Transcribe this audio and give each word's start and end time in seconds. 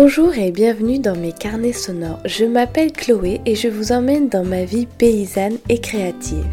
Bonjour 0.00 0.32
et 0.38 0.52
bienvenue 0.52 1.00
dans 1.00 1.16
mes 1.16 1.32
carnets 1.32 1.72
sonores. 1.72 2.20
Je 2.24 2.44
m'appelle 2.44 2.92
Chloé 2.92 3.40
et 3.46 3.56
je 3.56 3.66
vous 3.66 3.90
emmène 3.90 4.28
dans 4.28 4.44
ma 4.44 4.64
vie 4.64 4.86
paysanne 4.86 5.58
et 5.68 5.80
créative. 5.80 6.46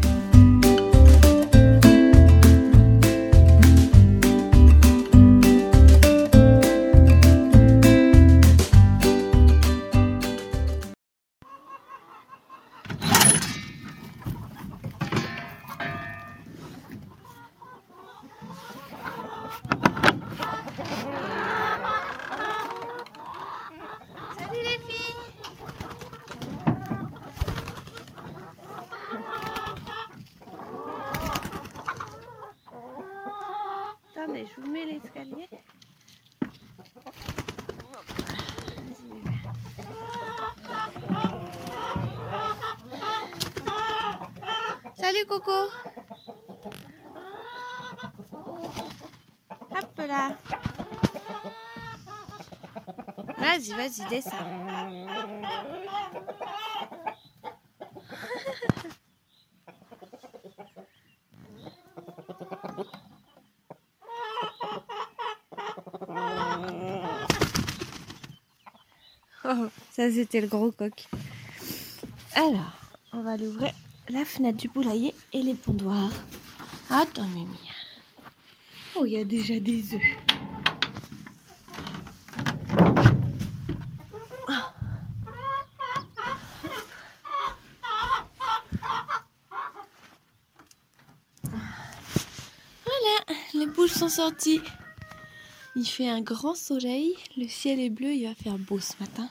Je 34.34 34.60
vous 34.60 34.70
mets 34.70 34.84
l'escalier. 34.84 35.48
Salut 44.98 45.26
Coco 45.28 45.50
Hop 49.70 49.98
là 49.98 50.36
Vas-y, 53.38 53.70
vas-y, 53.74 54.08
descends. 54.08 54.36
Oh, 69.48 69.70
ça 69.96 70.12
c'était 70.12 70.42
le 70.42 70.46
gros 70.46 70.72
coq. 70.72 71.06
Alors, 72.34 72.90
on 73.14 73.22
va 73.22 73.30
aller 73.30 73.46
ouvrir 73.46 73.72
la 74.10 74.26
fenêtre 74.26 74.58
du 74.58 74.68
poulailler 74.68 75.14
et 75.32 75.42
les 75.42 75.54
pondoirs. 75.54 76.12
Attends, 76.90 77.26
Mimi. 77.28 77.56
Oh, 78.94 79.06
il 79.06 79.12
y 79.12 79.16
a 79.16 79.24
déjà 79.24 79.58
des 79.58 79.94
œufs. 79.94 80.02
Voilà, 92.84 93.40
les 93.54 93.66
poules 93.68 93.88
sont 93.88 94.10
sorties. 94.10 94.60
Il 95.74 95.86
fait 95.86 96.10
un 96.10 96.20
grand 96.20 96.54
soleil, 96.54 97.16
le 97.38 97.48
ciel 97.48 97.80
est 97.80 97.88
bleu, 97.88 98.12
il 98.12 98.28
va 98.28 98.34
faire 98.34 98.58
beau 98.58 98.78
ce 98.78 98.92
matin. 99.00 99.30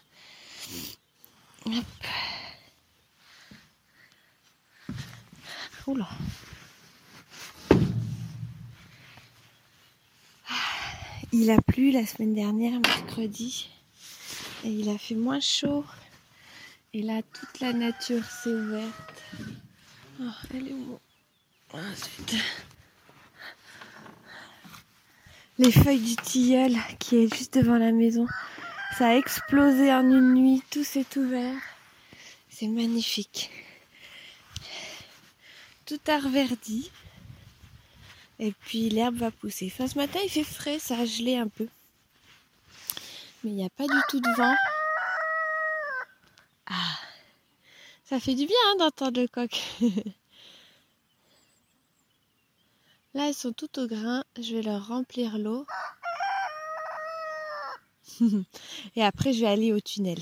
Il 11.31 11.51
a 11.51 11.61
plu 11.61 11.91
la 11.91 12.05
semaine 12.05 12.33
dernière, 12.33 12.79
mercredi, 12.79 13.69
et 14.63 14.69
il 14.69 14.89
a 14.89 14.97
fait 14.97 15.15
moins 15.15 15.41
chaud. 15.41 15.83
Et 16.93 17.01
là, 17.01 17.21
toute 17.21 17.59
la 17.59 17.73
nature 17.73 18.23
s'est 18.23 18.53
ouverte. 18.53 19.23
Oh, 20.21 20.31
elle 20.53 20.69
est 20.69 20.73
où 20.73 20.99
Ensuite 21.73 22.35
les 25.57 25.71
feuilles 25.71 25.99
du 25.99 26.15
tilleul 26.15 26.75
qui 26.99 27.17
est 27.17 27.33
juste 27.33 27.57
devant 27.57 27.77
la 27.77 27.91
maison. 27.91 28.27
Ça 28.97 29.07
a 29.07 29.15
explosé 29.15 29.91
en 29.93 30.03
une 30.03 30.33
nuit, 30.33 30.63
tout 30.69 30.83
s'est 30.83 31.05
ouvert. 31.17 31.55
C'est 32.49 32.67
magnifique. 32.67 33.51
Tout 35.85 35.99
a. 36.07 36.19
Et 38.39 38.51
puis 38.51 38.89
l'herbe 38.89 39.15
va 39.15 39.31
pousser. 39.31 39.71
Enfin, 39.73 39.87
ce 39.87 39.95
matin, 39.97 40.19
il 40.23 40.29
fait 40.29 40.43
frais, 40.43 40.79
ça 40.79 40.97
a 40.99 41.05
gelé 41.05 41.37
un 41.37 41.47
peu. 41.47 41.67
Mais 43.43 43.51
il 43.51 43.55
n'y 43.55 43.65
a 43.65 43.69
pas 43.69 43.85
du 43.85 44.01
tout 44.09 44.19
de 44.19 44.35
vent. 44.35 44.55
Ah, 46.65 46.97
ça 48.03 48.19
fait 48.19 48.33
du 48.33 48.45
bien 48.47 48.55
hein, 48.67 48.75
d'entendre 48.79 49.21
le 49.21 49.27
coq. 49.27 49.61
Là, 53.13 53.29
elles 53.29 53.33
sont 53.33 53.53
toutes 53.53 53.77
au 53.77 53.87
grain. 53.87 54.25
Je 54.37 54.55
vais 54.55 54.63
leur 54.63 54.87
remplir 54.87 55.37
l'eau. 55.37 55.65
Et 58.95 59.03
après, 59.03 59.31
je 59.31 59.41
vais 59.41 59.47
aller 59.47 59.71
au 59.71 59.79
tunnel. 59.79 60.19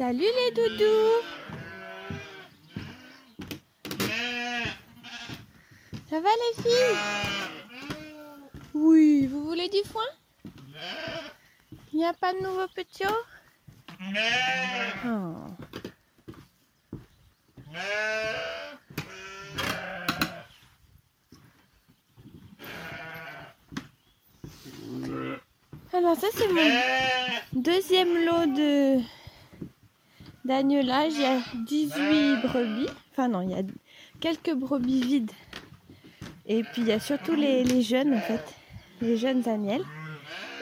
Salut 0.00 0.20
les 0.22 0.50
doudous. 0.52 1.20
Ça 6.08 6.20
va 6.20 6.30
les 6.30 6.62
filles? 6.62 6.96
Oui, 8.72 9.26
vous 9.26 9.44
voulez 9.44 9.68
du 9.68 9.86
foin? 9.86 10.06
Il 11.92 11.98
n'y 11.98 12.06
a 12.06 12.14
pas 12.14 12.32
de 12.32 12.38
nouveaux 12.38 12.66
petits 12.74 13.04
Oh. 15.04 15.34
Alors 25.92 26.16
ça 26.16 26.28
c'est 26.32 26.48
mon 26.48 26.70
deuxième 27.52 28.24
lot 28.24 28.46
de 28.46 29.19
d'agnelage. 30.50 31.12
Il 31.14 31.22
y 31.22 31.24
a 31.24 31.38
18 31.64 32.42
brebis. 32.42 32.88
Enfin 33.12 33.28
non, 33.28 33.40
il 33.40 33.50
y 33.50 33.54
a 33.54 33.62
quelques 34.18 34.52
brebis 34.52 35.00
vides. 35.00 35.30
Et 36.46 36.64
puis 36.64 36.82
il 36.82 36.88
y 36.88 36.92
a 36.92 36.98
surtout 36.98 37.34
les, 37.34 37.82
jeunes 37.82 38.14
en 38.14 38.20
fait. 38.20 38.44
Les 39.00 39.16
jeunes 39.16 39.48
agnelles. 39.48 39.84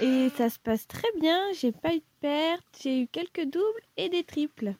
Et 0.03 0.29
ça 0.37 0.51
se 0.51 0.59
passe 0.59 0.87
très 0.87 1.09
bien, 1.19 1.41
j'ai 1.59 1.73
pas 1.73 1.93
eu 1.93 1.99
de 1.99 2.05
perte, 2.21 2.65
j'ai 2.81 3.03
eu 3.03 3.07
quelques 3.09 3.45
doubles 3.47 3.83
et 3.97 4.09
des 4.09 4.23
triples. 4.23 4.75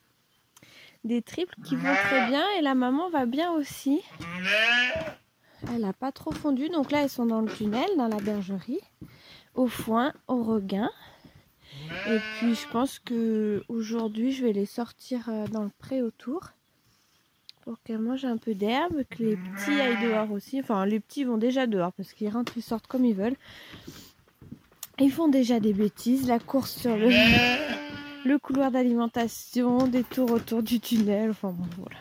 Des 1.03 1.23
triples 1.23 1.57
qui 1.65 1.75
vont 1.75 1.95
très 2.09 2.29
bien 2.29 2.45
et 2.57 2.63
la 2.63 2.77
maman 2.77 3.11
va 3.11 3.27
bien 3.27 3.51
aussi. 3.51 4.01
Elle 5.73 5.81
n'a 5.81 5.93
pas 5.93 6.13
trop 6.13 6.31
fondu, 6.31 6.69
donc 6.69 6.93
là 6.93 7.03
elles 7.03 7.11
sont 7.11 7.27
dans 7.27 7.41
le 7.41 7.51
tunnel, 7.51 7.89
dans 7.97 8.07
la 8.07 8.19
bergerie, 8.19 8.81
au 9.55 9.67
foin, 9.67 10.13
au 10.29 10.45
regain. 10.45 10.91
Et 12.09 12.19
puis 12.39 12.55
je 12.55 12.69
pense 12.69 12.99
que 12.99 13.63
aujourd'hui 13.69 14.33
je 14.33 14.45
vais 14.45 14.53
les 14.53 14.67
sortir 14.67 15.29
euh, 15.29 15.47
dans 15.49 15.65
le 15.65 15.71
pré 15.79 16.03
autour 16.03 16.53
pour 17.63 17.77
qu'elles 17.83 17.99
mangent 17.99 18.25
un 18.25 18.39
peu 18.39 18.55
d'herbe, 18.55 19.03
que 19.11 19.23
les 19.23 19.37
petits 19.37 19.79
aillent 19.79 20.03
dehors 20.03 20.31
aussi. 20.31 20.61
Enfin 20.61 20.87
les 20.87 21.01
petits 21.01 21.25
vont 21.25 21.37
déjà 21.37 21.67
dehors 21.67 21.93
parce 21.93 22.13
qu'ils 22.13 22.31
rentrent, 22.31 22.55
ils 22.57 22.63
sortent 22.63 22.87
comme 22.87 23.05
ils 23.05 23.15
veulent. 23.15 23.37
Ils 24.99 25.13
font 25.13 25.29
déjà 25.29 25.61
des 25.61 25.73
bêtises, 25.73 26.27
la 26.27 26.39
course 26.39 26.77
sur 26.77 26.97
le, 26.97 27.09
le 28.25 28.39
couloir 28.39 28.71
d'alimentation, 28.71 29.87
des 29.87 30.03
tours 30.03 30.33
autour 30.33 30.63
du 30.63 30.81
tunnel, 30.81 31.31
enfin 31.31 31.51
bon 31.51 31.67
voilà. 31.77 31.99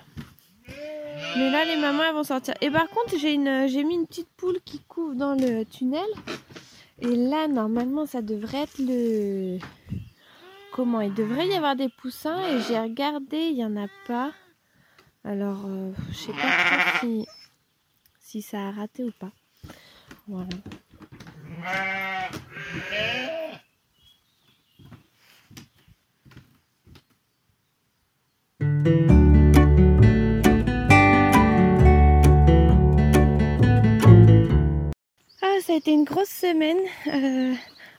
Mais 1.36 1.52
là 1.52 1.66
les 1.66 1.76
mamans 1.76 2.04
elles 2.08 2.16
vont 2.16 2.24
sortir. 2.24 2.54
Et 2.62 2.72
par 2.72 2.88
contre 2.90 3.18
j'ai 3.20 3.34
une 3.34 3.68
j'ai 3.68 3.84
mis 3.84 3.96
une 3.96 4.08
petite 4.08 4.30
poule 4.38 4.60
qui 4.64 4.80
couvre 4.88 5.16
dans 5.16 5.36
le 5.36 5.66
tunnel. 5.66 6.08
Et 7.00 7.16
là 7.16 7.48
normalement 7.48 8.06
ça 8.06 8.22
devrait 8.22 8.64
être 8.64 8.80
le 8.80 9.60
comment 10.72 11.02
il 11.02 11.14
devrait 11.14 11.48
y 11.48 11.54
avoir 11.54 11.76
des 11.76 11.90
poussins 11.90 12.42
et 12.48 12.62
j'ai 12.62 12.80
regardé 12.80 13.38
il 13.38 13.56
n'y 13.56 13.66
en 13.66 13.78
a 13.78 13.88
pas. 14.08 14.32
Alors 15.24 15.66
euh, 15.68 15.92
je 16.10 16.16
sais 16.16 16.32
pas 16.32 17.00
si, 17.02 17.28
si 18.20 18.42
ça 18.42 18.68
a 18.68 18.72
raté 18.72 19.04
ou 19.04 19.12
pas. 19.20 19.32
Voilà. 20.28 20.50
Été 35.78 35.92
une 35.92 36.04
grosse 36.04 36.30
semaine. 36.30 36.78
Euh, 37.08 37.54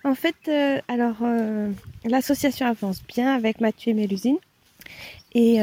en 0.05 0.15
fait, 0.15 0.35
euh, 0.49 0.81
alors 0.89 1.17
euh, 1.23 1.71
l'association 2.05 2.67
avance 2.67 3.03
bien 3.07 3.35
avec 3.35 3.61
Mathieu 3.61 3.91
et 3.91 3.95
Mélusine. 3.95 4.39
Et 5.35 5.59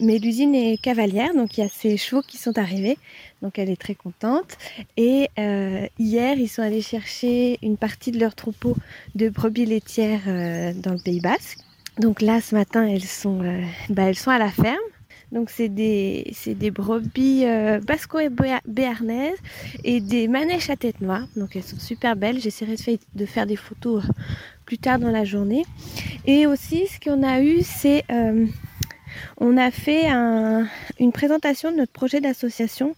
mais 0.00 0.18
l'usine 0.18 0.56
est 0.56 0.76
cavalière, 0.76 1.32
donc 1.34 1.56
il 1.56 1.60
y 1.60 1.64
a 1.64 1.68
ses 1.68 1.96
chevaux 1.96 2.20
qui 2.20 2.36
sont 2.36 2.58
arrivés, 2.58 2.98
donc 3.40 3.56
elle 3.58 3.70
est 3.70 3.80
très 3.80 3.94
contente. 3.94 4.58
Et 4.96 5.28
hier, 5.36 6.36
ils 6.36 6.48
sont 6.48 6.62
allés 6.62 6.82
chercher 6.82 7.58
une 7.62 7.76
partie 7.76 8.10
de 8.10 8.18
leur 8.18 8.34
troupeau 8.34 8.76
de 9.14 9.28
brebis 9.28 9.66
laitières 9.66 10.26
dans 10.74 10.92
le 10.92 11.02
Pays 11.02 11.20
Basque. 11.20 11.58
Donc 12.00 12.20
là, 12.20 12.40
ce 12.40 12.56
matin, 12.56 12.84
elles 12.84 13.04
sont, 13.04 13.40
bah, 13.88 14.02
elles 14.02 14.18
sont 14.18 14.32
à 14.32 14.38
la 14.38 14.50
ferme. 14.50 14.76
Donc 15.32 15.48
c'est 15.48 15.70
des, 15.70 16.34
des 16.46 16.70
brebis 16.70 17.46
euh, 17.46 17.80
basco 17.80 18.18
et 18.18 18.28
béarnaises 18.66 19.38
et 19.82 20.00
des 20.00 20.28
manèches 20.28 20.68
à 20.68 20.76
tête 20.76 21.00
noire. 21.00 21.26
Donc 21.36 21.56
elles 21.56 21.62
sont 21.62 21.78
super 21.78 22.16
belles. 22.16 22.38
J'essaierai 22.38 22.76
de, 23.14 23.26
faire 23.26 23.46
des 23.46 23.56
photos 23.56 24.04
euh, 24.04 24.08
plus 24.66 24.76
tard 24.76 24.98
dans 24.98 25.10
la 25.10 25.24
journée. 25.24 25.64
Et 26.26 26.46
aussi 26.46 26.86
ce 26.86 27.00
qu'on 27.00 27.22
a 27.22 27.40
eu 27.40 27.62
c'est 27.62 28.04
euh, 28.12 28.46
on 29.38 29.56
a 29.56 29.70
fait 29.70 30.10
une 30.98 31.12
présentation 31.12 31.70
de 31.70 31.76
notre 31.76 31.92
projet 31.92 32.20
d'association 32.20 32.94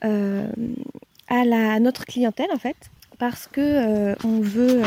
à, 0.00 1.44
la, 1.44 1.80
notre 1.80 2.06
clientèle 2.06 2.48
en 2.52 2.58
fait 2.58 2.76
parce 3.18 3.46
que 3.46 4.14
on 4.26 4.40
veut 4.40 4.82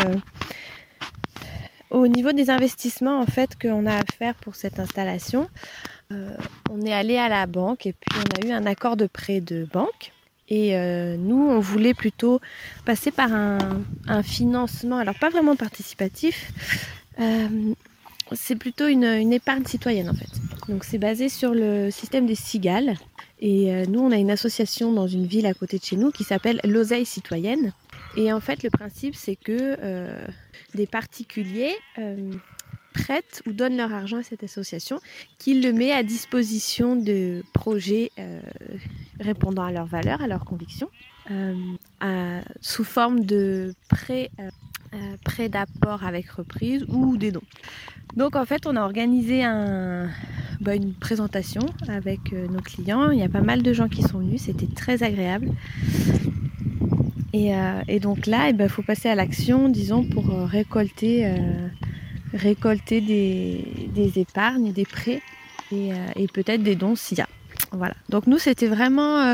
au 1.93 2.07
niveau 2.07 2.31
des 2.31 2.49
investissements 2.49 3.19
en 3.19 3.27
fait 3.27 3.51
qu'on 3.59 3.85
a 3.85 3.99
à 3.99 4.03
faire 4.17 4.33
pour 4.35 4.55
cette 4.55 4.79
installation, 4.79 5.47
euh, 6.13 6.35
on 6.69 6.81
est 6.81 6.93
allé 6.93 7.17
à 7.17 7.29
la 7.29 7.45
banque 7.45 7.85
et 7.85 7.93
puis 7.93 8.19
on 8.19 8.41
a 8.41 8.47
eu 8.47 8.51
un 8.51 8.65
accord 8.65 8.97
de 8.97 9.07
prêt 9.07 9.41
de 9.41 9.67
banque. 9.71 10.11
Et 10.49 10.75
euh, 10.75 11.15
nous, 11.17 11.49
on 11.49 11.59
voulait 11.59 11.93
plutôt 11.93 12.41
passer 12.85 13.11
par 13.11 13.31
un, 13.33 13.83
financement, 14.23 14.97
alors 14.97 15.17
pas 15.17 15.29
vraiment 15.29 15.55
participatif, 15.55 16.51
euh, 17.19 17.73
c'est 18.33 18.55
plutôt 18.55 18.87
une, 18.87 19.03
épargne 19.33 19.65
citoyenne 19.65 20.09
en 20.09 20.13
fait. 20.13 20.29
Donc 20.67 20.83
c'est 20.83 20.97
basé 20.97 21.29
sur 21.29 21.53
le 21.53 21.89
système 21.91 22.25
des 22.25 22.35
cigales. 22.35 22.97
Et 23.39 23.85
nous, 23.87 23.99
on 23.99 24.11
a 24.11 24.15
une 24.15 24.31
association 24.31 24.93
dans 24.93 25.07
une 25.07 25.25
ville 25.25 25.45
à 25.45 25.53
côté 25.53 25.77
de 25.77 25.83
chez 25.83 25.97
nous 25.97 26.11
qui 26.11 26.23
s'appelle 26.23 26.61
l'Oseille 26.63 27.05
citoyenne. 27.05 27.73
Et 28.15 28.31
en 28.31 28.39
fait, 28.39 28.63
le 28.63 28.69
principe, 28.69 29.15
c'est 29.15 29.35
que 29.35 29.77
des 30.75 30.87
particuliers 30.87 31.75
prêtent 32.93 33.41
ou 33.47 33.51
donnent 33.51 33.77
leur 33.77 33.93
argent 33.93 34.17
à 34.17 34.23
cette 34.23 34.43
association 34.43 34.99
qui 35.37 35.59
le 35.59 35.73
met 35.73 35.91
à 35.91 36.03
disposition 36.03 36.95
de 36.95 37.43
projets 37.53 38.11
euh, 38.19 38.39
répondant 39.19 39.63
à 39.63 39.71
leurs 39.71 39.85
valeurs, 39.85 40.21
à 40.21 40.27
leurs 40.27 40.45
convictions, 40.45 40.89
euh, 41.31 42.41
sous 42.61 42.83
forme 42.83 43.25
de 43.25 43.73
prêts 43.89 44.29
euh, 44.39 45.47
d'apport 45.49 46.03
avec 46.03 46.29
reprise 46.29 46.85
ou 46.87 47.17
des 47.17 47.31
dons. 47.31 47.41
Donc 48.15 48.35
en 48.35 48.45
fait, 48.45 48.67
on 48.67 48.75
a 48.75 48.81
organisé 48.81 49.41
bah, 50.61 50.75
une 50.75 50.93
présentation 50.93 51.65
avec 51.87 52.31
nos 52.31 52.59
clients. 52.59 53.09
Il 53.09 53.17
y 53.17 53.23
a 53.23 53.29
pas 53.29 53.41
mal 53.41 53.63
de 53.63 53.73
gens 53.73 53.89
qui 53.89 54.03
sont 54.03 54.19
venus, 54.19 54.43
c'était 54.43 54.67
très 54.67 55.01
agréable. 55.01 55.49
Et, 57.33 57.99
donc 57.99 58.27
là, 58.27 58.49
il 58.49 58.51
eh 58.51 58.53
ben, 58.53 58.69
faut 58.69 58.83
passer 58.83 59.09
à 59.09 59.15
l'action, 59.15 59.67
disons, 59.67 60.03
pour 60.03 60.25
récolter 60.27 61.25
récolter 62.33 63.01
des, 63.01 64.19
épargnes, 64.19 64.71
des 64.73 64.85
prêts 64.85 65.21
et, 65.71 65.93
euh, 65.93 66.27
peut-être 66.33 66.63
des 66.63 66.75
dons 66.75 66.95
s'il 66.95 67.17
y 67.17 67.21
a. 67.21 67.29
Voilà. 67.71 67.95
Donc 68.09 68.27
nous, 68.27 68.37
c'était 68.37 68.67
vraiment 68.67 69.19
euh, 69.19 69.33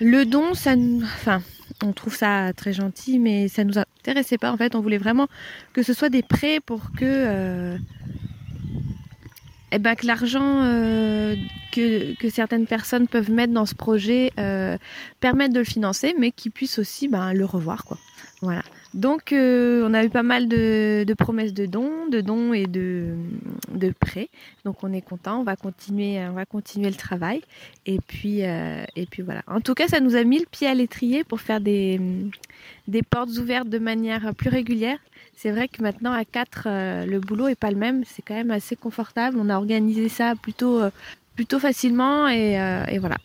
le 0.00 0.24
don. 0.24 0.50
Enfin, 0.52 1.42
on 1.82 1.92
trouve 1.92 2.14
ça 2.14 2.52
très 2.52 2.72
gentil, 2.72 3.18
mais 3.18 3.48
ça 3.48 3.64
nous 3.64 3.78
intéressait 3.78 4.38
pas. 4.38 4.52
En 4.52 4.56
fait, 4.56 4.74
on 4.74 4.80
voulait 4.80 4.98
vraiment 4.98 5.28
que 5.72 5.82
ce 5.82 5.92
soit 5.92 6.08
des 6.08 6.22
prêts 6.22 6.60
pour 6.60 6.92
que 6.92 7.04
euh, 7.04 7.76
eh 9.72 9.78
ben, 9.78 9.94
l'argent 10.02 10.62
que, 11.72 12.28
certaines 12.28 12.66
personnes 12.66 13.06
peuvent 13.06 13.30
mettre 13.30 13.52
dans 13.52 13.66
ce 13.66 13.74
projet 13.74 14.32
permette 15.20 15.52
de 15.52 15.60
le 15.60 15.64
financer, 15.64 16.14
mais 16.18 16.32
qu'ils 16.32 16.50
puissent 16.50 16.78
aussi 16.78 17.06
ben, 17.08 17.32
le 17.32 17.44
revoir. 17.44 17.84
Quoi. 17.84 17.98
Voilà. 18.42 18.62
Donc 18.94 19.32
euh, 19.32 19.86
on 19.88 19.94
a 19.94 20.04
eu 20.04 20.10
pas 20.10 20.24
mal 20.24 20.48
de, 20.48 21.14
promesses 21.16 21.54
de 21.54 21.66
dons, 21.66 22.08
de 22.08 22.20
dons 22.20 22.52
et 22.52 22.66
de, 22.66 23.14
prêts. 23.98 24.28
Donc 24.64 24.82
on 24.82 24.92
est 24.92 25.00
content, 25.00 25.40
on 25.40 25.44
va 25.44 25.56
continuer, 25.56 26.18
on 26.28 26.32
va 26.32 26.44
continuer 26.44 26.88
le 26.88 26.96
travail. 26.96 27.42
Et 27.86 27.98
puis, 28.00 28.44
euh, 28.44 28.84
et 28.96 29.06
puis 29.06 29.22
voilà. 29.22 29.42
En 29.46 29.60
tout 29.60 29.74
cas, 29.74 29.86
ça 29.86 30.00
nous 30.00 30.16
a 30.16 30.24
mis 30.24 30.38
le 30.40 30.46
pied 30.46 30.66
à 30.66 30.74
l'étrier 30.74 31.22
pour 31.22 31.40
faire 31.40 31.60
des, 31.60 32.00
portes 33.08 33.30
ouvertes 33.38 33.68
de 33.68 33.78
manière 33.78 34.34
plus 34.34 34.50
régulière. 34.50 34.98
C'est 35.36 35.52
vrai 35.52 35.68
que 35.68 35.82
maintenant 35.82 36.12
à 36.12 36.24
4, 36.24 36.64
euh, 36.66 37.06
le 37.06 37.20
boulot 37.20 37.48
est 37.48 37.54
pas 37.58 37.70
le 37.70 37.76
même. 37.76 38.02
C'est 38.06 38.22
quand 38.22 38.34
même 38.34 38.50
assez 38.50 38.74
confortable. 38.74 39.38
On 39.40 39.48
a 39.48 39.56
organisé 39.56 40.08
ça 40.08 40.34
plutôt, 40.34 40.80
facilement 41.60 42.28
et 42.28 42.98
voilà. 42.98 43.16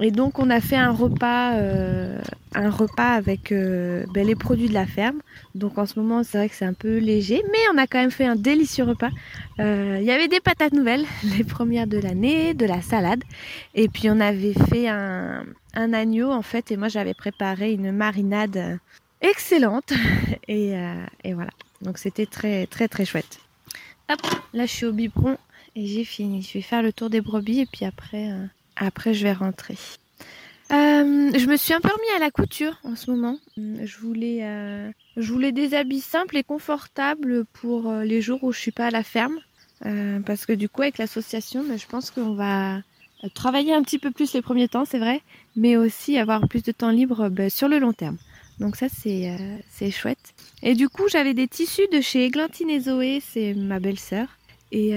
Et 0.00 0.10
donc 0.10 0.38
on 0.38 0.50
a 0.50 0.60
fait 0.60 0.76
un 0.76 0.90
repas, 0.90 1.54
euh, 1.54 2.20
un 2.54 2.68
repas 2.68 3.12
avec 3.12 3.52
euh, 3.52 4.04
ben, 4.12 4.26
les 4.26 4.34
produits 4.34 4.68
de 4.68 4.74
la 4.74 4.86
ferme. 4.86 5.20
Donc 5.54 5.78
en 5.78 5.86
ce 5.86 5.98
moment 5.98 6.24
c'est 6.24 6.38
vrai 6.38 6.48
que 6.48 6.56
c'est 6.56 6.64
un 6.64 6.74
peu 6.74 6.98
léger, 6.98 7.42
mais 7.52 7.58
on 7.72 7.78
a 7.78 7.86
quand 7.86 7.98
même 7.98 8.10
fait 8.10 8.26
un 8.26 8.34
délicieux 8.34 8.84
repas. 8.84 9.10
Euh, 9.60 9.98
il 10.00 10.04
y 10.04 10.10
avait 10.10 10.26
des 10.26 10.40
patates 10.40 10.72
nouvelles, 10.72 11.04
les 11.36 11.44
premières 11.44 11.86
de 11.86 11.98
l'année, 11.98 12.54
de 12.54 12.66
la 12.66 12.82
salade, 12.82 13.22
et 13.74 13.88
puis 13.88 14.10
on 14.10 14.18
avait 14.18 14.54
fait 14.68 14.88
un, 14.88 15.44
agneau 15.74 16.30
en 16.30 16.42
fait, 16.42 16.72
et 16.72 16.76
moi 16.76 16.88
j'avais 16.88 17.14
préparé 17.14 17.72
une 17.72 17.92
marinade 17.92 18.80
excellente, 19.20 19.92
et, 20.48 20.74
et 21.22 21.34
voilà. 21.34 21.50
Donc 21.82 21.98
c'était 21.98 22.26
très 22.26 22.66
très 22.66 22.88
très 22.88 23.04
chouette. 23.04 23.38
Hop, 24.10 24.20
là 24.52 24.66
je 24.66 24.72
suis 24.72 24.86
au 24.86 24.92
biberon 24.92 25.38
et 25.76 25.86
j'ai 25.86 26.04
fini. 26.04 26.42
Je 26.42 26.54
vais 26.54 26.62
faire 26.62 26.82
le 26.82 26.92
tour 26.92 27.10
des 27.10 27.20
brebis 27.20 27.60
et 27.60 27.66
puis 27.66 27.84
après 27.84 28.30
après, 28.76 29.14
je 29.14 29.24
vais 29.24 29.32
rentrer. 29.32 29.76
Euh, 30.72 31.30
je 31.36 31.46
me 31.46 31.56
suis 31.56 31.74
un 31.74 31.80
peu 31.80 31.90
remis 31.90 32.16
à 32.16 32.18
la 32.18 32.30
couture 32.30 32.80
en 32.84 32.96
ce 32.96 33.10
moment. 33.10 33.38
Je 33.56 33.98
voulais, 33.98 34.40
euh, 34.42 34.90
je 35.16 35.32
voulais 35.32 35.52
des 35.52 35.74
habits 35.74 36.00
simples 36.00 36.36
et 36.38 36.42
confortables 36.42 37.44
pour 37.52 37.90
euh, 37.90 38.04
les 38.04 38.22
jours 38.22 38.42
où 38.42 38.52
je 38.52 38.58
suis 38.58 38.72
pas 38.72 38.86
à 38.86 38.90
la 38.90 39.02
ferme. 39.02 39.38
parce 40.24 40.46
que 40.46 40.52
du 40.52 40.68
coup, 40.68 40.82
avec 40.82 40.98
l'association, 40.98 41.62
ben, 41.64 41.78
je 41.78 41.86
pense 41.86 42.10
qu'on 42.10 42.34
va 42.34 42.80
travailler 43.34 43.74
un 43.74 43.82
petit 43.82 43.98
peu 43.98 44.10
plus 44.10 44.32
les 44.32 44.42
premiers 44.42 44.68
temps, 44.68 44.84
c'est 44.84 44.98
vrai, 44.98 45.20
mais 45.56 45.76
aussi 45.76 46.18
avoir 46.18 46.48
plus 46.48 46.62
de 46.62 46.72
temps 46.72 46.90
libre 46.90 47.28
ben, 47.28 47.50
sur 47.50 47.68
le 47.68 47.78
long 47.78 47.92
terme. 47.92 48.16
Donc 48.58 48.76
ça, 48.76 48.86
c'est 48.88 49.36
c'est 49.70 49.90
chouette. 49.90 50.32
Et 50.62 50.74
du 50.74 50.88
coup, 50.88 51.08
j'avais 51.08 51.34
des 51.34 51.48
tissus 51.48 51.88
de 51.92 52.00
chez 52.00 52.24
Églantine 52.24 52.70
et 52.70 52.80
Zoé, 52.80 53.20
c'est 53.20 53.52
ma 53.52 53.80
belle-sœur. 53.80 54.28
Et 54.72 54.94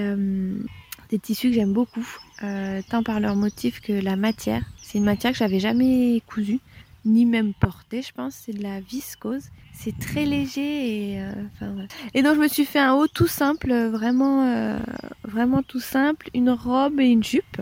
des 1.10 1.18
tissus 1.18 1.48
que 1.48 1.54
j'aime 1.54 1.72
beaucoup, 1.72 2.06
euh, 2.42 2.80
tant 2.88 3.02
par 3.02 3.20
leur 3.20 3.36
motif 3.36 3.80
que 3.80 3.92
la 3.92 4.16
matière. 4.16 4.62
C'est 4.82 4.98
une 4.98 5.04
matière 5.04 5.32
que 5.32 5.38
j'avais 5.38 5.60
jamais 5.60 6.22
cousue, 6.26 6.60
ni 7.04 7.24
même 7.24 7.52
portée, 7.54 8.02
je 8.02 8.12
pense. 8.12 8.34
C'est 8.34 8.52
de 8.52 8.62
la 8.62 8.80
viscose. 8.80 9.44
C'est 9.72 9.96
très 9.98 10.24
léger 10.24 11.12
et, 11.12 11.20
euh, 11.20 11.86
et 12.12 12.22
donc 12.22 12.34
je 12.34 12.40
me 12.40 12.48
suis 12.48 12.64
fait 12.64 12.80
un 12.80 12.94
haut 12.94 13.06
tout 13.06 13.28
simple, 13.28 13.72
vraiment, 13.72 14.44
euh, 14.44 14.78
vraiment 15.22 15.62
tout 15.62 15.80
simple, 15.80 16.28
une 16.34 16.50
robe 16.50 16.98
et 17.00 17.06
une 17.06 17.22
jupe. 17.22 17.60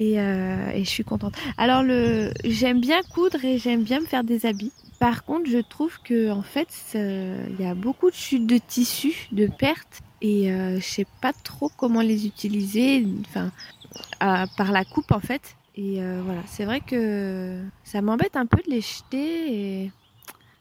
Et, 0.00 0.12
et 0.14 0.84
je 0.84 0.88
suis 0.88 1.02
contente. 1.02 1.34
Alors 1.56 1.82
le, 1.82 2.30
j'aime 2.44 2.80
bien 2.80 3.02
coudre 3.02 3.44
et 3.44 3.58
j'aime 3.58 3.82
bien 3.82 3.98
me 3.98 4.06
faire 4.06 4.22
des 4.22 4.46
habits. 4.46 4.70
Par 5.00 5.24
contre, 5.24 5.50
je 5.50 5.58
trouve 5.58 5.98
que 6.04 6.30
en 6.30 6.42
fait, 6.42 6.68
il 6.94 7.60
y 7.60 7.66
a 7.66 7.74
beaucoup 7.74 8.08
de 8.08 8.14
chutes 8.14 8.46
de 8.46 8.58
tissu, 8.58 9.26
de 9.32 9.48
pertes, 9.48 10.02
et 10.20 10.52
euh, 10.52 10.80
je 10.80 10.84
sais 10.84 11.06
pas 11.20 11.32
trop 11.32 11.70
comment 11.76 12.02
les 12.02 12.26
utiliser, 12.26 13.06
enfin 13.20 13.50
par 14.20 14.72
la 14.72 14.84
coupe 14.84 15.12
en 15.12 15.20
fait. 15.20 15.56
Et 15.74 16.02
euh, 16.02 16.22
voilà, 16.24 16.42
c'est 16.46 16.64
vrai 16.64 16.80
que 16.80 17.62
ça 17.84 18.02
m'embête 18.02 18.36
un 18.36 18.46
peu 18.46 18.60
de 18.62 18.70
les 18.70 18.80
jeter 18.80 19.84
et 19.84 19.92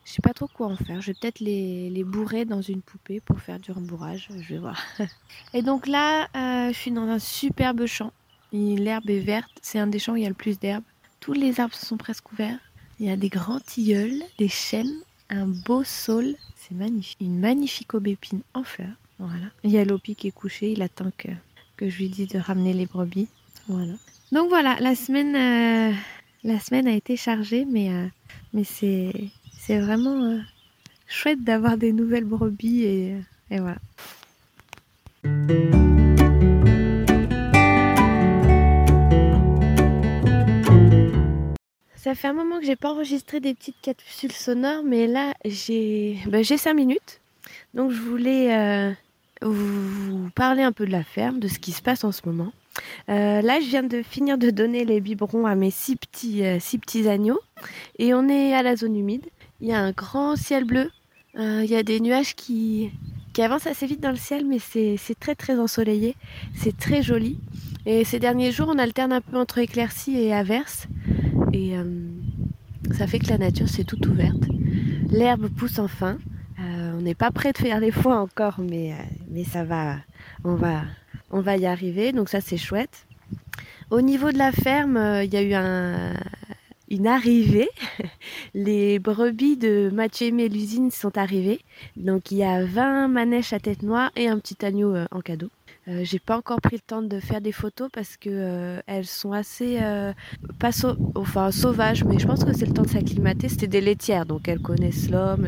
je 0.06 0.12
sais 0.12 0.22
pas 0.22 0.34
trop 0.34 0.48
quoi 0.48 0.68
en 0.68 0.76
faire. 0.76 1.02
Je 1.02 1.08
vais 1.08 1.18
peut-être 1.20 1.40
les, 1.40 1.90
les, 1.90 2.04
bourrer 2.04 2.46
dans 2.46 2.62
une 2.62 2.84
poupée 2.84 3.20
pour 3.20 3.40
faire 3.40 3.60
du 3.60 3.72
rembourrage, 3.72 4.30
je 4.40 4.54
vais 4.54 4.60
voir. 4.60 4.80
et 5.54 5.64
donc 5.64 5.88
là, 5.88 6.28
euh, 6.36 6.72
je 6.72 6.78
suis 6.78 6.92
dans 6.92 7.08
un 7.08 7.18
superbe 7.18 7.88
champ. 7.88 8.14
L'herbe 8.54 9.10
est 9.10 9.20
verte, 9.20 9.50
c'est 9.62 9.80
un 9.80 9.88
des 9.88 9.98
champs 9.98 10.14
où 10.14 10.18
il 10.18 10.24
y 10.24 10.28
a 10.28 10.30
le 10.30 10.36
plus 10.36 10.60
d'herbe. 10.60 10.84
Tous 11.20 11.34
les 11.34 11.60
arbres 11.60 11.74
sont 11.74 11.98
presque 11.98 12.32
ouverts. 12.32 12.60
Il 13.00 13.08
y 13.08 13.10
a 13.10 13.18
des 13.18 13.30
grands 13.30 13.60
tilleuls, 13.60 14.22
des 14.38 14.48
chênes, 14.48 15.02
un 15.30 15.48
beau 15.48 15.84
saule, 15.84 16.36
c'est 16.56 16.76
magnifique. 16.76 17.18
Une 17.20 17.40
magnifique 17.40 17.96
aubépine 17.96 18.42
en 18.54 18.64
fleurs. 18.64 18.96
Voilà. 19.20 19.48
Il 19.64 19.72
y 19.72 19.78
a 19.78 19.86
Lopi 19.86 20.16
qui 20.16 20.28
est 20.28 20.32
couché, 20.32 20.72
il 20.72 20.82
attend 20.82 21.12
que, 21.18 21.30
que 21.76 21.90
je 21.90 21.98
lui 21.98 22.10
dise 22.10 22.28
de 22.28 22.40
ramener 22.40 22.74
les 22.74 22.86
brebis. 22.86 23.28
Voilà. 23.68 23.94
Donc 24.32 24.50
voilà, 24.50 24.78
la 24.80 24.94
semaine, 24.94 25.36
euh, 25.36 25.96
la 26.44 26.60
semaine 26.60 26.88
a 26.88 26.94
été 26.94 27.16
chargée, 27.18 27.66
mais, 27.66 27.92
euh, 27.92 28.06
mais 28.54 28.64
c'est, 28.64 29.12
c'est 29.58 29.80
vraiment 29.80 30.24
euh, 30.24 30.40
chouette 31.08 31.44
d'avoir 31.44 31.78
des 31.78 31.94
nouvelles 31.94 32.26
brebis 32.26 32.84
et, 32.84 33.16
et 33.50 33.60
voilà. 33.60 33.78
Ça 41.96 42.16
fait 42.16 42.28
un 42.28 42.34
moment 42.34 42.60
que 42.60 42.66
j'ai 42.66 42.76
pas 42.76 42.92
enregistré 42.92 43.40
des 43.40 43.54
petites 43.54 43.82
capsules 43.82 44.32
sonores, 44.32 44.84
mais 44.84 45.08
là 45.08 45.34
j'ai 45.44 46.18
ben, 46.28 46.44
j'ai 46.44 46.58
5 46.58 46.74
minutes. 46.74 47.20
Donc 47.74 47.92
je 47.92 48.00
voulais 48.00 48.96
vous 49.42 50.30
parler 50.36 50.64
un 50.64 50.72
peu 50.72 50.86
de 50.86 50.92
la 50.92 51.04
ferme, 51.04 51.40
de 51.40 51.48
ce 51.48 51.60
qui 51.60 51.72
se 51.72 51.82
passe 51.82 52.04
en 52.04 52.12
ce 52.12 52.22
moment. 52.26 52.52
là, 53.08 53.60
je 53.60 53.68
viens 53.68 53.84
de 53.84 54.02
finir 54.02 54.38
de 54.38 54.50
donner 54.50 54.86
les 54.86 55.02
biberons 55.02 55.46
à 55.46 55.56
mes 55.56 55.72
six 55.72 55.96
petits, 55.96 56.44
six 56.60 56.78
petits 56.78 57.08
agneaux. 57.08 57.40
Et 58.00 58.14
on 58.14 58.28
est 58.30 58.54
à 58.54 58.64
la 58.64 58.76
zone 58.76 58.96
humide. 58.96 59.26
Il 59.62 59.68
y 59.68 59.74
a 59.74 59.80
un 59.80 59.92
grand 59.92 60.36
ciel 60.36 60.66
bleu. 60.66 60.90
il 61.38 61.66
y 61.66 61.76
a 61.76 61.84
des 61.84 62.00
nuages 62.00 62.36
qui, 62.36 62.92
qui 63.34 63.42
avancent 63.42 63.68
assez 63.68 63.86
vite 63.86 64.02
dans 64.02 64.12
le 64.12 64.18
ciel, 64.18 64.46
mais 64.46 64.60
c'est 64.60 65.20
très 65.20 65.36
très 65.36 65.60
ensoleillé. 65.60 66.16
C'est 66.56 66.78
très 66.78 67.02
joli. 67.02 67.40
Et 67.86 68.04
ces 68.04 68.20
derniers 68.20 68.52
jours, 68.52 68.70
on 68.70 68.78
alterne 68.78 69.14
un 69.14 69.22
peu 69.22 69.38
entre 69.38 69.60
éclaircies 69.60 70.18
et 70.20 70.34
averses. 70.34 70.88
Et 71.54 71.74
ça 72.98 73.08
fait 73.08 73.20
que 73.20 73.30
la 73.30 73.38
nature 73.38 73.70
s'est 73.70 73.84
toute 73.84 74.06
ouverte. 74.08 74.44
L'herbe 75.10 75.50
pousse 75.50 75.80
enfin. 75.80 76.18
Euh, 76.98 77.00
on 77.00 77.02
n'est 77.02 77.16
pas 77.16 77.32
prêt 77.32 77.54
de 77.54 77.58
faire 77.58 77.80
les 77.80 77.92
foins 77.92 78.22
encore, 78.22 78.60
mais, 78.60 78.94
euh, 78.94 78.96
mais 79.30 79.44
ça 79.44 79.64
va 79.64 79.98
on, 80.44 80.56
va, 80.56 80.82
on 81.32 81.42
va 81.42 81.58
y 81.58 81.66
arriver. 81.66 82.12
Donc 82.12 82.30
ça, 82.30 82.42
c'est 82.42 82.58
chouette. 82.58 83.06
Au 83.90 84.02
niveau 84.02 84.32
de 84.32 84.38
la 84.38 84.52
ferme, 84.52 84.98
euh, 84.98 85.24
il 85.24 85.34
y 85.34 85.38
a 85.38 85.42
eu 85.42 85.54
un, 85.54 86.14
une 86.90 87.08
arrivée. 87.08 87.70
Les 88.54 89.00
brebis 89.00 89.58
de 89.58 89.90
Mathieu 89.94 90.28
et 90.28 90.32
Mélusine 90.32 90.92
sont 90.92 91.18
arrivées. 91.18 91.62
Donc 91.96 92.32
il 92.32 92.38
y 92.38 92.44
a 92.44 92.66
20 92.66 93.08
manèches 93.08 93.54
à 93.54 93.60
tête 93.60 93.84
noire 93.84 94.12
et 94.16 94.28
un 94.28 94.40
petit 94.40 94.66
agneau 94.66 94.96
en 95.12 95.22
cadeau. 95.22 95.50
Euh, 95.88 96.02
j'ai 96.04 96.20
pas 96.20 96.38
encore 96.38 96.60
pris 96.60 96.76
le 96.76 96.82
temps 96.82 97.02
de 97.02 97.20
faire 97.20 97.40
des 97.40 97.54
photos 97.54 97.90
parce 97.94 98.18
que 98.18 98.30
euh, 98.30 98.82
elles 98.88 99.06
sont 99.06 99.32
assez 99.32 99.80
euh, 99.82 100.12
pas 100.60 100.72
enfin 101.16 101.52
sauvages, 101.52 102.04
mais 102.04 102.20
je 102.20 102.28
pense 102.28 102.44
que 102.44 102.54
c'est 102.54 102.66
le 102.66 102.74
temps 102.74 102.84
de 102.84 102.90
s'acclimater. 102.90 103.48
C'était 103.48 103.68
des 103.68 103.82
laitières, 103.82 104.26
donc 104.26 104.48
elles 104.48 104.60
connaissent 104.60 105.10
l'homme. 105.10 105.48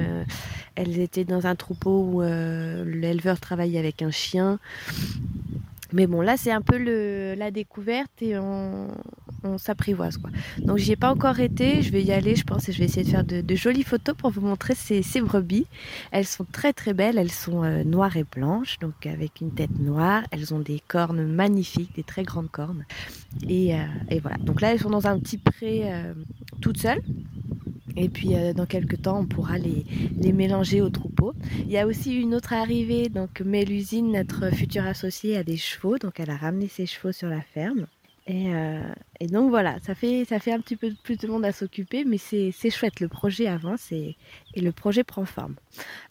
elles 0.76 1.00
étaient 1.00 1.26
dans 1.26 1.46
un 1.46 1.56
troupeau 1.56 2.04
où 2.04 2.22
l'éleveur 2.22 3.40
travaillait 3.40 3.80
avec 3.80 4.02
un 4.02 4.12
chien. 4.12 4.60
Mais 5.92 6.08
bon, 6.08 6.22
là, 6.22 6.38
c'est 6.38 6.52
un 6.52 6.62
peu 6.62 6.78
la 7.36 7.52
découverte 7.52 8.22
et 8.22 8.38
on, 8.38 8.88
s'apprivoise. 9.58 10.18
Quoi. 10.18 10.30
Donc, 10.60 10.78
j'y 10.78 10.92
ai 10.92 10.96
pas 10.96 11.12
encore 11.12 11.40
été. 11.40 11.82
Je 11.82 11.92
vais 11.92 12.04
y 12.04 12.12
aller, 12.12 12.36
je 12.36 12.44
pense, 12.44 12.68
et 12.70 12.74
je 12.74 12.80
vais 12.80 12.86
essayer 12.86 13.04
de 13.04 13.10
faire 13.10 13.24
de, 13.24 13.56
jolies 13.56 13.84
photos 13.84 14.16
pour 14.16 14.30
vous 14.32 14.42
montrer 14.42 14.76
ces, 14.76 15.22
brebis. 15.22 15.66
Elles 16.12 16.26
sont 16.26 16.46
très, 16.46 16.74
très 16.74 16.94
belles. 16.94 17.18
Elles 17.18 17.32
sont 17.32 17.64
euh, 17.64 17.84
noires 17.84 18.18
et 18.18 18.26
blanches, 18.26 18.80
donc 18.80 19.06
avec 19.06 19.42
une 19.42 19.52
tête 19.52 19.80
noire. 19.80 20.24
Elles 20.32 20.54
ont 20.54 20.60
des 20.60 20.82
cornes 20.88 21.26
magnifiques, 21.26 21.96
des 21.96 22.04
très 22.04 22.24
grandes 22.24 22.52
cornes. 22.52 22.86
Et, 23.48 23.76
euh, 23.76 23.78
voilà. 24.22 24.38
Donc 24.38 24.62
là, 24.62 24.74
elles 24.74 24.80
sont 24.80 24.90
dans 24.90 25.08
un 25.08 25.18
petit 25.20 25.38
pré 25.38 25.84
euh, 25.86 26.14
toutes 26.62 26.78
seules. 26.78 27.02
Et 27.96 28.08
puis 28.08 28.30
dans 28.56 28.66
quelques 28.66 29.02
temps, 29.02 29.20
on 29.20 29.26
pourra 29.26 29.58
les, 29.58 29.86
les, 30.18 30.32
mélanger 30.32 30.80
au 30.80 30.90
troupeau. 30.90 31.34
Il 31.66 31.72
y 31.72 31.78
a 31.78 31.86
aussi 31.86 32.16
une 32.16 32.34
autre 32.34 32.54
arrivée, 32.54 33.10
donc 33.10 33.42
Mélusine, 33.42 34.12
notre 34.12 34.54
future 34.54 34.86
associée, 34.86 35.38
a 35.38 35.44
des 35.44 35.58
chevaux, 35.58 35.79
donc 36.00 36.20
elle 36.20 36.30
a 36.30 36.38
ramené 36.38 36.68
ses 36.68 36.86
chevaux 36.86 37.12
sur 37.12 37.30
la 37.30 37.42
ferme. 37.42 37.88
Et, 38.28 38.54
euh, 38.54 38.82
et, 39.20 39.26
donc 39.26 39.50
voilà, 39.50 39.80
ça 39.82 39.96
fait, 39.96 40.24
ça 40.24 40.38
fait 40.38 40.52
un 40.52 40.60
petit 40.60 40.76
peu 40.76 40.92
plus 41.04 41.18
de 41.18 41.28
monde 41.28 41.44
à 41.46 41.52
s'occuper, 41.52 42.06
mais 42.06 42.20
c'est 42.20 42.52
chouette, 42.70 43.00
le 43.00 43.08
projet 43.08 43.48
avance 43.48 43.92
et, 43.92 44.18
et, 44.54 44.62
le 44.62 44.72
projet 44.72 45.04
prend 45.04 45.26
forme. 45.26 45.56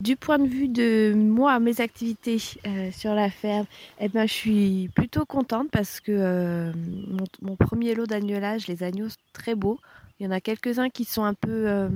Du 0.00 0.16
point 0.16 0.40
de 0.40 0.48
vue 0.48 0.66
de 0.66 1.14
moi, 1.14 1.60
mes 1.60 1.80
activités 1.80 2.38
euh, 2.66 2.90
sur 2.90 3.14
la 3.14 3.30
ferme, 3.30 3.66
eh 4.00 4.08
ben, 4.08 4.26
je 4.26 4.32
suis 4.32 4.90
plutôt 4.96 5.26
contente 5.26 5.68
parce 5.70 6.00
que 6.00 6.72
mon, 6.74 7.24
mon, 7.40 7.54
premier 7.54 7.94
lot 7.94 8.06
d'agnelage, 8.06 8.66
les 8.66 8.82
agneaux 8.82 9.10
sont 9.10 9.16
très 9.32 9.54
beaux. 9.54 9.78
Il 10.18 10.24
y 10.24 10.26
en 10.26 10.32
a 10.32 10.40
quelques-uns 10.40 10.90
qui 10.90 11.04
sont 11.04 11.22
un 11.22 11.34
peu, 11.34 11.68
euh, 11.68 11.88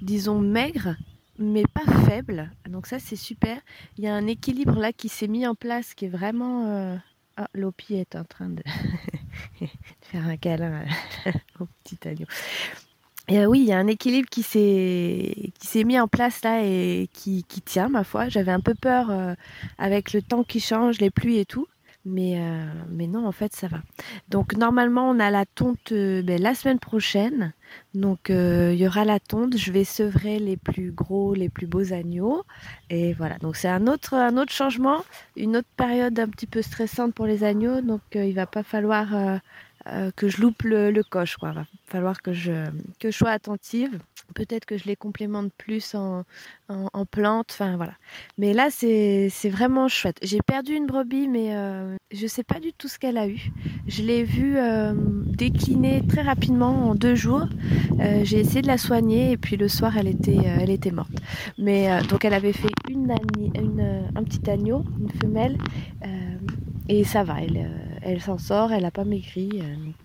disons, 0.00 0.38
maigres, 0.38 0.96
mais 1.40 1.64
pas 1.72 1.90
faibles. 2.04 2.50
Donc 2.68 2.86
ça, 2.86 2.98
c'est 2.98 3.16
super. 3.16 3.58
Il 3.98 4.04
y 4.04 4.08
a 4.08 4.14
un 4.14 4.26
équilibre 4.26 4.78
là 4.78 4.92
qui 4.92 5.08
s'est 5.08 5.28
mis 5.28 5.46
en 5.46 5.54
place 5.54 5.94
qui 5.94 6.04
est 6.04 6.08
vraiment... 6.08 6.66
Euh, 6.66 6.96
ah, 7.36 7.48
Lopi 7.54 7.94
est 7.94 8.16
en 8.16 8.24
train 8.24 8.50
de 8.50 8.62
faire 10.02 10.26
un 10.26 10.36
câlin 10.36 10.84
au 11.60 11.66
petit 11.82 11.98
agneau. 12.06 12.26
Et 13.28 13.38
euh, 13.38 13.46
oui, 13.46 13.60
il 13.60 13.66
y 13.66 13.72
a 13.72 13.78
un 13.78 13.86
équilibre 13.86 14.28
qui 14.28 14.42
s'est 14.42 15.52
qui 15.58 15.66
s'est 15.66 15.84
mis 15.84 15.98
en 15.98 16.08
place 16.08 16.42
là 16.42 16.62
et 16.64 17.08
qui, 17.12 17.44
qui 17.44 17.62
tient 17.62 17.88
ma 17.88 18.04
foi. 18.04 18.28
J'avais 18.28 18.52
un 18.52 18.60
peu 18.60 18.74
peur 18.74 19.36
avec 19.78 20.12
le 20.12 20.20
temps 20.20 20.42
qui 20.42 20.60
change, 20.60 21.00
les 21.00 21.10
pluies 21.10 21.38
et 21.38 21.46
tout. 21.46 21.66
Mais, 22.06 22.40
euh, 22.40 22.64
mais 22.88 23.06
non, 23.06 23.26
en 23.26 23.32
fait, 23.32 23.54
ça 23.54 23.68
va. 23.68 23.80
Donc, 24.28 24.56
normalement, 24.56 25.10
on 25.10 25.20
a 25.20 25.30
la 25.30 25.44
tonte 25.44 25.92
euh, 25.92 26.22
ben, 26.22 26.40
la 26.40 26.54
semaine 26.54 26.78
prochaine. 26.78 27.52
Donc, 27.94 28.30
euh, 28.30 28.72
il 28.72 28.80
y 28.80 28.86
aura 28.86 29.04
la 29.04 29.20
tonte. 29.20 29.56
Je 29.58 29.70
vais 29.70 29.84
sevrer 29.84 30.38
les 30.38 30.56
plus 30.56 30.92
gros, 30.92 31.34
les 31.34 31.50
plus 31.50 31.66
beaux 31.66 31.92
agneaux. 31.92 32.44
Et 32.88 33.12
voilà. 33.12 33.36
Donc, 33.38 33.56
c'est 33.56 33.68
un 33.68 33.86
autre, 33.86 34.14
un 34.14 34.38
autre 34.38 34.52
changement, 34.52 35.04
une 35.36 35.58
autre 35.58 35.68
période 35.76 36.18
un 36.18 36.28
petit 36.28 36.46
peu 36.46 36.62
stressante 36.62 37.14
pour 37.14 37.26
les 37.26 37.44
agneaux. 37.44 37.82
Donc, 37.82 38.00
il 38.14 38.34
va 38.34 38.46
pas 38.46 38.62
falloir 38.62 39.40
que 40.16 40.28
je 40.28 40.40
loupe 40.40 40.62
le, 40.62 40.90
le 40.90 41.02
coche. 41.02 41.36
Il 41.42 41.48
va 41.48 41.64
falloir 41.86 42.20
que 42.22 42.32
je, 42.32 42.66
que 42.98 43.10
sois 43.10 43.30
attentive. 43.30 43.98
Peut-être 44.34 44.64
que 44.64 44.78
je 44.78 44.84
les 44.84 44.94
complémente 44.94 45.52
plus 45.54 45.94
en, 45.94 46.24
en, 46.68 47.04
plantes, 47.04 47.48
enfin 47.50 47.76
voilà. 47.76 47.94
Mais 48.38 48.52
là, 48.52 48.68
c'est 48.70 49.28
vraiment 49.50 49.88
chouette. 49.88 50.18
J'ai 50.22 50.40
perdu 50.40 50.74
une 50.74 50.86
brebis, 50.86 51.26
mais 51.26 51.56
euh, 51.56 51.96
je 52.12 52.26
sais 52.26 52.44
pas 52.44 52.60
du 52.60 52.72
tout 52.72 52.86
ce 52.86 52.98
qu'elle 52.98 53.18
a 53.18 53.26
eu. 53.26 53.50
Je 53.88 54.02
l'ai 54.02 54.22
vue 54.22 54.56
euh, 54.56 54.92
décliner 54.94 56.06
très 56.06 56.22
rapidement 56.22 56.90
en 56.90 56.94
deux 56.94 57.16
jours. 57.16 57.48
Euh, 58.00 58.20
j'ai 58.24 58.38
essayé 58.38 58.62
de 58.62 58.68
la 58.68 58.78
soigner 58.78 59.32
et 59.32 59.36
puis 59.36 59.56
le 59.56 59.68
soir, 59.68 59.96
elle 59.96 60.08
était, 60.08 60.38
euh, 60.38 60.58
elle 60.60 60.70
était 60.70 60.92
morte. 60.92 61.10
Mais 61.58 61.90
euh, 61.90 62.00
donc, 62.02 62.24
elle 62.24 62.34
avait 62.34 62.52
fait 62.52 62.68
une, 62.88 63.10
un 63.10 64.22
petit 64.22 64.48
agneau, 64.48 64.84
une 65.00 65.10
femelle, 65.20 65.58
et 66.88 67.04
ça 67.04 67.24
va. 67.24 67.36
Elle 68.10 68.20
s'en 68.20 68.38
sort, 68.38 68.72
elle 68.72 68.82
n'a 68.82 68.90
pas 68.90 69.04
maigri. 69.04 69.62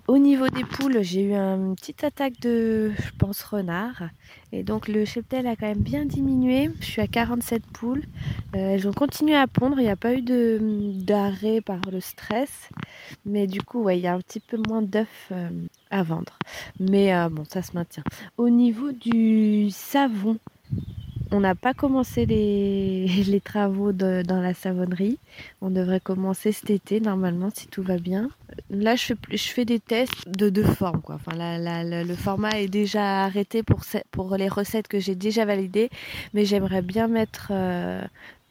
Au 0.07 0.17
niveau 0.17 0.47
des 0.49 0.63
poules, 0.63 1.01
j'ai 1.01 1.23
eu 1.23 1.33
une 1.33 1.75
petite 1.75 2.03
attaque 2.03 2.39
de, 2.39 2.91
je 2.97 3.11
pense, 3.17 3.41
renard. 3.43 4.03
Et 4.51 4.63
donc 4.63 4.87
le 4.87 5.03
cheptel 5.03 5.47
a 5.47 5.55
quand 5.55 5.67
même 5.67 5.79
bien 5.79 6.05
diminué. 6.05 6.69
Je 6.79 6.85
suis 6.85 7.01
à 7.01 7.07
47 7.07 7.65
poules. 7.73 8.03
Euh, 8.55 8.73
elles 8.73 8.87
ont 8.87 8.93
continué 8.93 9.35
à 9.35 9.47
pondre. 9.47 9.79
Il 9.79 9.83
n'y 9.83 9.89
a 9.89 9.95
pas 9.95 10.13
eu 10.13 10.21
d'arrêt 10.21 11.61
par 11.61 11.81
le 11.91 11.99
stress. 11.99 12.69
Mais 13.25 13.47
du 13.47 13.61
coup, 13.61 13.83
ouais, 13.83 13.97
il 13.97 14.03
y 14.03 14.07
a 14.07 14.13
un 14.13 14.19
petit 14.19 14.39
peu 14.39 14.57
moins 14.67 14.81
d'œufs 14.81 15.07
euh, 15.31 15.49
à 15.89 16.03
vendre. 16.03 16.37
Mais 16.79 17.13
euh, 17.13 17.29
bon, 17.29 17.43
ça 17.43 17.61
se 17.61 17.73
maintient. 17.73 18.03
Au 18.37 18.49
niveau 18.49 18.91
du 18.91 19.69
savon, 19.71 20.37
on 21.31 21.39
n'a 21.39 21.55
pas 21.55 21.73
commencé 21.73 22.25
les, 22.25 23.41
travaux 23.43 23.91
dans 23.91 24.41
la 24.41 24.53
savonnerie. 24.53 25.17
On 25.61 25.69
devrait 25.69 25.99
commencer 25.99 26.51
cet 26.51 26.69
été 26.69 26.99
normalement 26.99 27.49
si 27.53 27.67
tout 27.67 27.83
va 27.83 27.97
bien. 27.97 28.29
Là, 28.69 28.95
je 28.95 29.05
fais, 29.05 29.15
je 29.31 29.47
fais 29.49 29.65
des 29.65 29.79
tests 29.79 30.27
de 30.27 30.49
deux 30.49 30.63
formes. 30.63 31.01
Quoi. 31.01 31.17
Le 31.27 32.15
format 32.15 32.59
est 32.59 32.67
déjà 32.67 33.23
arrêté 33.23 33.63
pour, 33.63 33.81
pour 34.11 34.35
les 34.37 34.47
recettes 34.47 34.87
que 34.87 34.99
j'ai 34.99 35.15
déjà 35.15 35.45
validées, 35.45 35.89
mais 36.33 36.45
j'aimerais 36.45 36.81
bien 36.81 37.07
mettre 37.07 37.49
euh, 37.51 38.01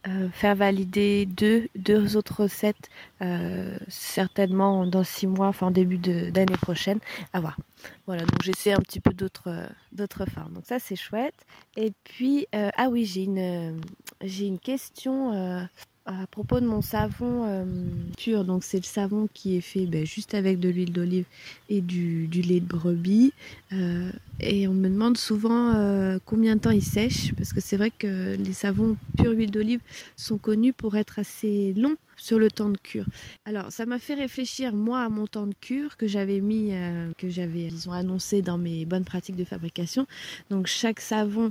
euh, 0.06 0.28
faire 0.30 0.54
valider 0.54 1.26
deux, 1.26 1.68
deux 1.76 2.16
autres 2.16 2.42
recettes 2.42 2.90
euh, 3.22 3.76
certainement 3.88 4.86
dans 4.86 5.04
six 5.04 5.26
mois, 5.26 5.48
enfin 5.48 5.68
en 5.68 5.70
début 5.70 5.98
d'année 5.98 6.56
prochaine. 6.60 6.98
À 7.32 7.40
voir. 7.40 7.56
Voilà, 8.06 8.22
donc 8.24 8.42
j'essaie 8.42 8.72
un 8.72 8.80
petit 8.80 9.00
peu 9.00 9.12
d'autres 9.12 10.26
formes. 10.30 10.52
Donc 10.52 10.64
ça 10.66 10.78
c'est 10.78 10.96
chouette. 10.96 11.34
Et 11.76 11.92
puis 12.04 12.46
ah 12.52 12.88
oui, 12.90 13.04
j'ai 13.04 13.24
une 13.24 13.80
j'ai 14.22 14.46
une 14.46 14.58
question 14.58 15.68
à 16.06 16.26
propos 16.26 16.60
de 16.60 16.66
mon 16.66 16.82
savon 16.82 17.46
euh, 17.46 17.64
pur, 18.18 18.44
donc 18.44 18.62
c'est 18.62 18.76
le 18.76 18.84
savon 18.84 19.26
qui 19.32 19.56
est 19.56 19.62
fait 19.62 19.86
ben, 19.86 20.04
juste 20.04 20.34
avec 20.34 20.60
de 20.60 20.68
l'huile 20.68 20.92
d'olive 20.92 21.24
et 21.70 21.80
du, 21.80 22.26
lait 22.26 22.60
de 22.60 22.66
brebis. 22.66 23.32
Euh, 23.72 24.10
et 24.40 24.68
on 24.68 24.74
me 24.74 24.88
demande 24.88 25.16
souvent 25.16 25.74
euh, 25.74 26.18
combien 26.26 26.56
de 26.56 26.60
temps 26.60 26.70
il 26.70 26.82
sèche, 26.82 27.34
parce 27.36 27.54
que 27.54 27.60
c'est 27.60 27.78
vrai 27.78 27.90
que 27.90 28.36
les 28.36 28.52
savons 28.52 28.98
pur 29.16 29.30
huile 29.30 29.50
d'olive 29.50 29.80
sont 30.16 30.36
connus 30.36 30.74
pour 30.74 30.96
être 30.96 31.18
assez 31.18 31.72
longs 31.74 31.96
sur 32.16 32.38
le 32.38 32.50
temps 32.50 32.70
de 32.70 32.76
cure. 32.76 33.06
Alors 33.46 33.72
ça 33.72 33.86
m'a 33.86 33.98
fait 33.98 34.14
réfléchir 34.14 34.74
moi 34.74 35.00
à 35.00 35.08
mon 35.08 35.26
temps 35.26 35.46
de 35.46 35.54
cure 35.58 35.96
que 35.96 36.06
j'avais 36.06 36.40
mis, 36.40 36.72
que 37.18 37.28
j'avais 37.28 37.66
disons 37.68 37.92
annoncé 37.92 38.40
dans 38.40 38.56
mes 38.56 38.84
bonnes 38.84 39.04
pratiques 39.04 39.36
de 39.36 39.44
fabrication. 39.44 40.06
Donc 40.48 40.66
chaque 40.68 41.00
savon 41.00 41.50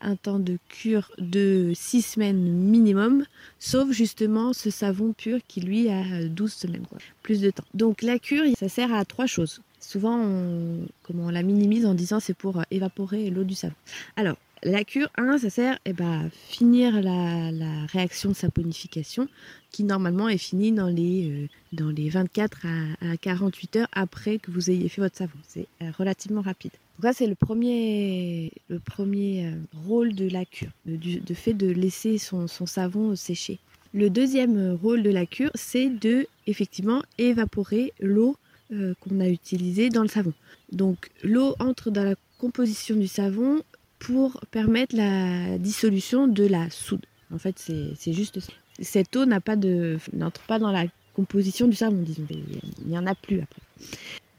un 0.00 0.16
temps 0.16 0.38
de 0.38 0.58
cure 0.68 1.10
de 1.18 1.72
6 1.74 2.02
semaines 2.02 2.42
minimum, 2.42 3.24
sauf 3.58 3.90
justement 3.90 4.52
ce 4.52 4.70
savon 4.70 5.12
pur 5.12 5.38
qui 5.46 5.60
lui 5.60 5.88
a 5.88 6.24
12 6.28 6.52
semaines, 6.52 6.86
plus 7.22 7.40
de 7.40 7.50
temps. 7.50 7.64
Donc 7.74 8.02
la 8.02 8.18
cure, 8.18 8.44
ça 8.58 8.68
sert 8.68 8.92
à 8.92 9.04
trois 9.04 9.26
choses. 9.26 9.60
Souvent, 9.80 10.18
on, 10.18 10.86
comment 11.02 11.24
on 11.26 11.30
la 11.30 11.42
minimise 11.42 11.86
en 11.86 11.94
disant 11.94 12.20
c'est 12.20 12.34
pour 12.34 12.62
évaporer 12.70 13.30
l'eau 13.30 13.44
du 13.44 13.54
savon. 13.54 13.74
Alors, 14.16 14.36
la 14.62 14.84
cure, 14.84 15.08
1, 15.16 15.38
ça 15.38 15.48
sert 15.48 15.78
eh 15.86 15.94
ben, 15.94 16.26
à 16.26 16.30
finir 16.30 17.00
la, 17.00 17.50
la, 17.50 17.86
réaction 17.86 18.30
de 18.30 18.34
saponification 18.34 19.26
qui 19.70 19.84
normalement 19.84 20.28
est 20.28 20.38
finie 20.38 20.72
dans 20.72 20.88
les, 20.88 21.30
euh, 21.30 21.46
dans 21.72 21.88
les 21.88 22.10
24 22.10 22.66
à, 22.66 23.12
à, 23.12 23.16
48 23.16 23.76
heures 23.76 23.88
après 23.92 24.38
que 24.38 24.50
vous 24.50 24.70
ayez 24.70 24.90
fait 24.90 25.00
votre 25.00 25.16
savon. 25.16 25.38
C'est 25.48 25.66
euh, 25.80 25.90
relativement 25.96 26.42
rapide. 26.42 26.72
Donc 26.98 27.10
ça, 27.10 27.12
c'est 27.14 27.26
le 27.26 27.34
premier, 27.34 28.52
le 28.68 28.78
premier 28.80 29.46
euh, 29.46 29.54
rôle 29.86 30.14
de 30.14 30.28
la 30.28 30.44
cure, 30.44 30.72
de 30.84 31.34
fait 31.34 31.54
de 31.54 31.70
laisser 31.70 32.18
son, 32.18 32.46
son 32.46 32.66
savon 32.66 33.16
sécher. 33.16 33.58
Le 33.94 34.10
deuxième 34.10 34.78
rôle 34.82 35.02
de 35.02 35.10
la 35.10 35.24
cure, 35.24 35.50
c'est 35.54 35.88
de 35.88 36.26
effectivement 36.46 37.02
évaporer 37.16 37.94
l'eau 37.98 38.36
euh, 38.72 38.94
qu'on 39.00 39.20
a 39.20 39.28
utilisée 39.28 39.88
dans 39.90 40.02
le 40.02 40.08
savon. 40.08 40.32
Donc 40.72 41.10
l'eau 41.22 41.54
entre 41.58 41.90
dans 41.90 42.04
la 42.04 42.14
composition 42.38 42.96
du 42.96 43.08
savon 43.08 43.62
pour 43.98 44.40
permettre 44.50 44.96
la 44.96 45.58
dissolution 45.58 46.26
de 46.26 46.46
la 46.46 46.70
soude. 46.70 47.04
En 47.32 47.38
fait, 47.38 47.58
c'est 47.58 48.12
juste 48.12 48.40
ça. 48.40 48.52
Cette 48.80 49.14
eau 49.16 49.24
pas 49.44 49.56
n'entre 49.56 50.40
pas 50.42 50.58
dans 50.58 50.72
la 50.72 50.84
composition 51.14 51.68
du 51.68 51.76
savon, 51.76 52.02
disons. 52.02 52.26
Il 52.30 52.88
n'y 52.88 52.98
en 52.98 53.06
a 53.06 53.14
plus 53.14 53.40
après. 53.40 53.62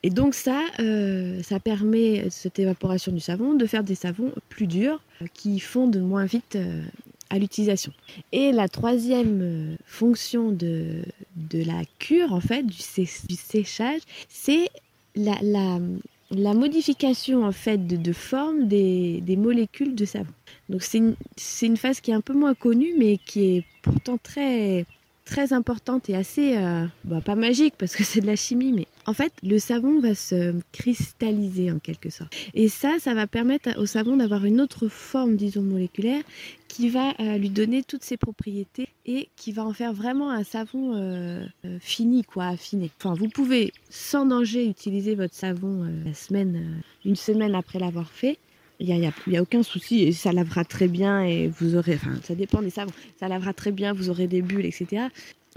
Et 0.03 0.09
donc 0.09 0.33
ça, 0.33 0.63
euh, 0.79 1.43
ça 1.43 1.59
permet 1.59 2.27
cette 2.31 2.57
évaporation 2.57 3.11
du 3.11 3.19
savon 3.19 3.53
de 3.53 3.65
faire 3.67 3.83
des 3.83 3.95
savons 3.95 4.31
plus 4.49 4.65
durs 4.65 4.99
euh, 5.21 5.25
qui 5.33 5.59
fondent 5.59 5.99
moins 6.01 6.25
vite 6.25 6.57
à 7.31 7.39
l'utilisation. 7.39 7.93
Et 8.31 8.51
la 8.51 8.67
troisième 8.67 9.77
fonction 9.85 10.51
de, 10.51 11.03
de 11.35 11.63
la 11.63 11.81
cure, 11.97 12.33
en 12.33 12.41
fait, 12.41 12.63
du, 12.63 12.77
séchage, 12.77 14.01
c'est 14.29 14.69
la, 15.15 15.37
la, 15.41 16.53
modification 16.53 17.45
en 17.45 17.51
fait 17.51 17.87
de, 17.87 18.13
forme 18.13 18.67
des, 18.67 19.21
des, 19.21 19.37
molécules 19.37 19.95
de 19.95 20.05
savon. 20.05 20.33
Donc 20.69 20.83
c'est 20.83 20.99
une, 20.99 21.15
une 21.61 21.77
phase 21.77 22.01
qui 22.01 22.11
est 22.11 22.13
un 22.13 22.21
peu 22.21 22.33
moins 22.33 22.53
connue, 22.53 22.93
mais 22.97 23.17
qui 23.17 23.57
est 23.57 23.65
pourtant 23.81 24.17
très 24.21 24.85
très 25.23 25.53
importante 25.53 26.09
et 26.09 26.15
assez, 26.15 26.57
euh, 26.57 26.85
bah, 27.05 27.21
pas 27.21 27.35
magique 27.35 27.75
parce 27.77 27.95
que 27.95 28.03
c'est 28.03 28.19
de 28.19 28.27
la 28.27 28.35
chimie, 28.35 28.73
mais 28.73 28.87
en 29.05 29.13
fait, 29.13 29.33
le 29.43 29.59
savon 29.59 29.99
va 29.99 30.15
se 30.15 30.53
cristalliser 30.71 31.71
en 31.71 31.79
quelque 31.79 32.09
sorte. 32.09 32.35
Et 32.53 32.67
ça, 32.67 32.97
ça 32.99 33.13
va 33.13 33.27
permettre 33.27 33.77
au 33.79 33.85
savon 33.85 34.17
d'avoir 34.17 34.45
une 34.45 34.61
autre 34.61 34.87
forme, 34.87 35.35
disons, 35.35 35.61
moléculaire 35.61 36.23
qui 36.67 36.89
va 36.89 37.13
euh, 37.19 37.37
lui 37.37 37.49
donner 37.49 37.83
toutes 37.83 38.03
ses 38.03 38.15
propriétés 38.17 38.87
et 39.05 39.27
qui 39.35 39.51
va 39.51 39.65
en 39.65 39.73
faire 39.73 39.93
vraiment 39.93 40.31
un 40.31 40.43
savon 40.43 40.93
euh, 40.95 41.45
fini, 41.79 42.23
quoi, 42.23 42.45
affiné. 42.45 42.89
Enfin, 42.99 43.13
vous 43.13 43.27
pouvez 43.27 43.73
sans 43.89 44.25
danger 44.25 44.65
utiliser 44.65 45.15
votre 45.15 45.35
savon 45.35 45.85
une 47.03 47.15
semaine 47.15 47.55
après 47.55 47.79
l'avoir 47.79 48.09
fait 48.09 48.37
il 48.81 48.99
n'y 48.99 49.05
a, 49.05 49.11
a, 49.39 49.41
aucun 49.41 49.63
souci 49.63 50.03
et 50.03 50.11
ça 50.11 50.31
lavera 50.31 50.65
très 50.65 50.87
bien 50.87 51.23
et 51.23 51.47
vous 51.47 51.75
aurez, 51.75 51.95
enfin 51.95 52.15
ça 52.23 52.35
dépend 52.35 52.61
des 52.61 52.71
savons, 52.71 52.91
ça 53.19 53.27
lavera 53.27 53.53
très 53.53 53.71
bien, 53.71 53.93
vous 53.93 54.09
aurez 54.09 54.27
des 54.27 54.41
bulles, 54.41 54.65
etc. 54.65 55.07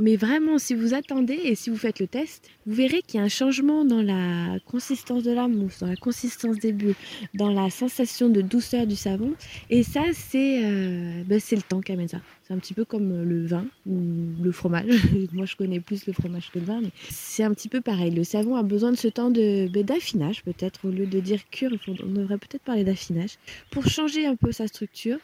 Mais 0.00 0.16
vraiment, 0.16 0.58
si 0.58 0.74
vous 0.74 0.92
attendez 0.92 1.38
et 1.44 1.54
si 1.54 1.70
vous 1.70 1.76
faites 1.76 2.00
le 2.00 2.08
test, 2.08 2.50
vous 2.66 2.74
verrez 2.74 3.00
qu'il 3.02 3.20
y 3.20 3.22
a 3.22 3.26
un 3.26 3.28
changement 3.28 3.84
dans 3.84 4.02
la 4.02 4.58
consistance 4.66 5.22
de 5.22 5.30
la 5.30 5.46
mousse, 5.46 5.78
dans 5.80 5.86
la 5.86 5.94
consistance 5.94 6.58
des 6.58 6.72
bulles, 6.72 6.96
dans 7.34 7.50
la 7.50 7.70
sensation 7.70 8.28
de 8.28 8.40
douceur 8.40 8.88
du 8.88 8.96
savon. 8.96 9.34
Et 9.70 9.84
ça, 9.84 10.02
c'est 10.12 10.64
euh, 10.64 11.22
ben, 11.24 11.40
le 11.48 11.62
temps 11.62 11.80
qui 11.80 11.92
amène 11.92 12.08
ça. 12.08 12.20
C'est 12.42 12.52
un 12.52 12.58
petit 12.58 12.74
peu 12.74 12.84
comme 12.84 13.22
le 13.22 13.46
vin 13.46 13.66
ou 13.86 14.00
le 14.42 14.50
fromage. 14.50 15.00
Moi, 15.32 15.46
je 15.46 15.54
connais 15.54 15.78
plus 15.78 16.06
le 16.06 16.12
fromage 16.12 16.50
que 16.50 16.58
le 16.58 16.64
vin, 16.64 16.80
mais 16.82 16.90
c'est 17.08 17.44
un 17.44 17.54
petit 17.54 17.68
peu 17.68 17.80
pareil. 17.80 18.10
Le 18.10 18.24
savon 18.24 18.56
a 18.56 18.64
besoin 18.64 18.90
de 18.90 18.96
ce 18.96 19.08
temps 19.08 19.30
ben, 19.30 19.70
d'affinage, 19.70 20.42
peut-être. 20.42 20.86
Au 20.86 20.90
lieu 20.90 21.06
de 21.06 21.20
dire 21.20 21.48
cure, 21.50 21.70
on 21.86 22.10
devrait 22.10 22.38
peut-être 22.38 22.64
parler 22.64 22.82
d'affinage 22.82 23.38
pour 23.70 23.86
changer 23.86 24.26
un 24.26 24.34
peu 24.34 24.50
sa 24.50 24.66
structure. 24.66 25.18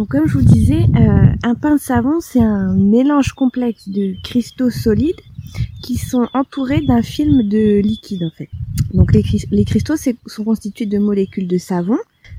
Donc 0.00 0.08
comme 0.08 0.26
je 0.26 0.32
vous 0.32 0.42
disais, 0.42 0.86
euh, 0.96 1.26
un 1.42 1.54
pain 1.54 1.74
de 1.74 1.80
savon, 1.80 2.20
c'est 2.22 2.40
un 2.40 2.74
mélange 2.74 3.34
complexe 3.34 3.86
de 3.90 4.14
cristaux 4.22 4.70
solides 4.70 5.20
qui 5.82 5.98
sont 5.98 6.26
entourés 6.32 6.80
d'un 6.80 7.02
film 7.02 7.46
de 7.46 7.80
liquide 7.80 8.22
en 8.22 8.30
fait. 8.30 8.48
Donc 8.94 9.12
les, 9.12 9.22
cristaux 9.66 9.96
sont 9.98 10.42
constitués 10.42 10.86
de 10.86 10.96
molécules 10.96 11.46
de 11.46 11.58
savon 11.58 11.98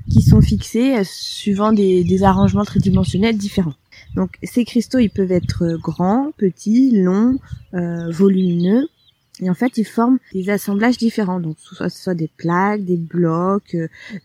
qui 0.10 0.24
sont 0.24 0.42
fixées 0.42 0.96
euh, 0.96 1.04
suivant 1.06 1.72
des, 1.72 2.24
arrangements 2.24 2.66
tridimensionnels 2.66 3.38
différents. 3.38 3.76
Donc 4.16 4.40
ces 4.42 4.66
cristaux, 4.66 4.98
ils 4.98 5.12
peuvent 5.12 5.32
être 5.32 5.78
grands, 5.80 6.32
petits, 6.40 7.00
longs, 7.00 7.38
euh, 7.76 8.10
volumineux. 8.10 8.88
Et 9.40 9.52
en 9.52 9.56
fait, 9.56 9.78
ils 9.78 9.86
forment 9.86 10.18
des 10.34 10.50
assemblages 10.50 10.98
différents. 10.98 11.40
Donc, 11.40 11.58
soit 11.60 11.90
soit 11.90 12.16
des 12.16 12.28
plaques, 12.28 12.84
des 12.86 12.98
blocs, 12.98 13.78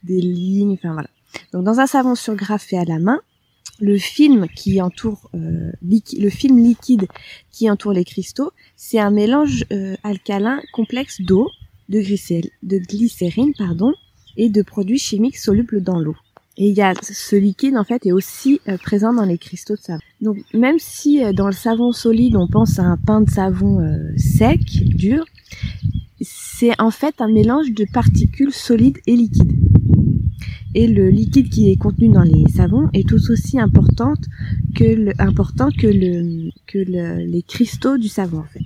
des 0.05 0.21
lignes, 0.23 0.73
enfin 0.73 0.95
voilà. 0.95 1.09
Donc 1.53 1.65
dans 1.65 1.81
un 1.81 1.87
savon 1.87 2.15
surgrafé 2.15 2.79
à 2.79 2.85
la 2.85 2.99
main, 2.99 3.21
le 3.81 3.99
film 3.99 4.47
qui 4.55 4.81
entoure 4.81 5.31
euh, 5.35 5.71
le 5.83 6.31
film 6.31 6.59
liquide 6.59 7.07
qui 7.51 7.71
entoure 7.71 7.93
les 7.93 8.05
cristaux, 8.05 8.53
c'est 8.77 8.99
un 8.99 9.11
mélange 9.11 9.65
euh, 9.73 9.97
alcalin 10.03 10.61
complexe 10.73 11.21
d'eau, 11.21 11.51
de, 11.89 12.01
glycérine 12.79 13.53
pardon, 13.57 13.93
et 14.37 14.49
de 14.49 14.63
produits 14.63 14.99
chimiques 14.99 15.37
solubles 15.39 15.83
dans 15.83 15.99
l'eau. 15.99 16.17
Et 16.59 16.71
il 16.71 16.75
y 16.75 16.81
a 16.81 16.95
ce 17.03 17.37
liquide 17.37 17.77
en 17.77 17.85
fait 17.85 18.07
est 18.07 18.13
aussi 18.13 18.61
euh, 18.67 18.79
présent 18.79 19.13
dans 19.13 19.27
les 19.27 19.37
cristaux 19.37 19.77
de 19.77 19.81
savon. 19.81 20.01
Donc 20.23 20.39
même 20.55 20.79
si 20.79 21.21
dans 21.35 21.47
le 21.47 21.53
savon 21.53 21.93
solide 21.93 22.37
on 22.37 22.49
pense 22.49 22.79
à 22.79 22.83
un 22.83 22.97
pain 22.97 23.21
de 23.21 23.31
savon 23.31 23.87
sec, 24.17 24.61
dur, 24.85 25.27
c'est 26.23 26.81
en 26.81 26.91
fait 26.91 27.21
un 27.21 27.29
mélange 27.29 27.73
de 27.73 27.85
particules 27.93 28.55
solides 28.55 28.99
et 29.07 29.17
liquides 29.17 29.76
et 30.77 30.87
le 30.87 31.09
liquide 31.09 31.49
qui 31.49 31.73
est 31.73 31.77
contenu 31.77 32.11
dans 32.11 32.23
les 32.23 32.47
savons 32.55 32.91
est 32.93 33.09
tout 33.09 33.31
aussi 33.31 33.59
important 33.59 34.13
que 34.75 35.87
les 35.87 37.43
cristaux 37.49 37.97
du 37.97 38.09
savon. 38.09 38.41
En 38.41 38.45
fait. 38.45 38.61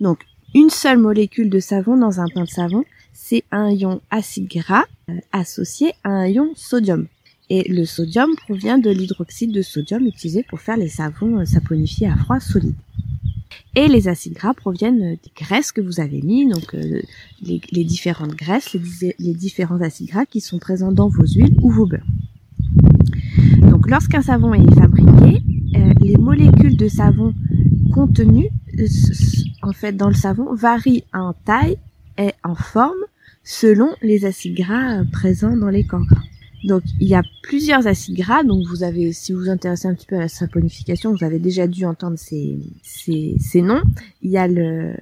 Donc, 0.00 0.20
une 0.54 0.70
seule 0.70 0.98
molécule 0.98 1.50
de 1.50 1.58
savon 1.58 1.96
dans 1.96 2.20
un 2.20 2.28
pain 2.32 2.44
de 2.44 2.48
savon, 2.48 2.84
c'est 3.12 3.42
un 3.50 3.70
ion 3.70 4.00
acide 4.10 4.46
gras 4.46 4.84
euh, 5.10 5.14
associé 5.32 5.94
à 6.04 6.10
un 6.10 6.28
ion 6.28 6.52
sodium. 6.54 7.08
Et 7.50 7.68
le 7.68 7.86
sodium 7.86 8.30
provient 8.36 8.78
de 8.78 8.90
l'hydroxyde 8.90 9.50
de 9.50 9.62
sodium 9.62 10.06
utilisé 10.06 10.44
pour 10.44 10.60
faire 10.60 10.76
les 10.76 10.88
savons 10.88 11.40
euh, 11.40 11.44
saponifiés 11.44 12.06
à 12.06 12.16
froid 12.16 12.38
solides. 12.38 12.76
Et 13.74 13.88
les 13.88 14.08
acides 14.08 14.34
gras 14.34 14.54
proviennent 14.54 15.16
des 15.22 15.32
graisses 15.36 15.72
que 15.72 15.80
vous 15.80 16.00
avez 16.00 16.20
mis, 16.22 16.48
donc 16.48 16.74
euh, 16.74 17.00
les, 17.42 17.84
différentes 17.84 18.34
graisses, 18.34 18.74
les, 18.74 19.34
différents 19.34 19.80
acides 19.80 20.08
gras 20.08 20.26
qui 20.26 20.40
sont 20.40 20.58
présents 20.58 20.92
dans 20.92 21.08
vos 21.08 21.26
huiles 21.26 21.56
ou 21.62 21.70
vos 21.70 21.86
beurres. 21.86 22.06
Donc 23.60 23.88
lorsqu'un 23.88 24.22
savon 24.22 24.52
est 24.54 24.74
fabriqué, 24.74 25.42
euh, 25.76 25.92
les 26.00 26.16
molécules 26.16 26.76
de 26.76 26.88
savon 26.88 27.34
contenues 27.92 28.50
euh, 28.78 28.86
en 29.62 29.72
fait 29.72 29.92
dans 29.92 30.08
le 30.08 30.14
savon 30.14 30.54
varient 30.54 31.04
en 31.12 31.32
taille 31.32 31.78
et 32.18 32.32
en 32.44 32.54
forme 32.54 33.04
selon 33.44 33.88
les 34.02 34.24
acides 34.24 34.56
gras 34.56 35.02
présents 35.12 35.56
dans 35.56 35.70
les 35.70 35.84
corps 35.84 36.04
gras. 36.04 36.22
Donc 36.64 36.82
il 37.00 37.08
y 37.08 37.14
a 37.14 37.22
plusieurs 37.42 37.86
acides 37.86 38.16
gras. 38.16 38.42
Donc 38.42 38.66
vous 38.66 38.82
avez, 38.82 39.12
si 39.12 39.32
vous 39.32 39.40
vous 39.40 39.50
intéressez 39.50 39.88
un 39.88 39.94
petit 39.94 40.06
peu 40.06 40.16
à 40.16 40.20
la 40.20 40.28
saponification, 40.28 41.14
vous 41.14 41.24
avez 41.24 41.38
déjà 41.38 41.66
dû 41.66 41.84
entendre 41.84 42.18
ces, 42.18 42.58
ces, 42.82 43.36
ces 43.38 43.62
noms. 43.62 43.82
Il 44.22 44.30
y 44.30 44.38
a 44.38 44.46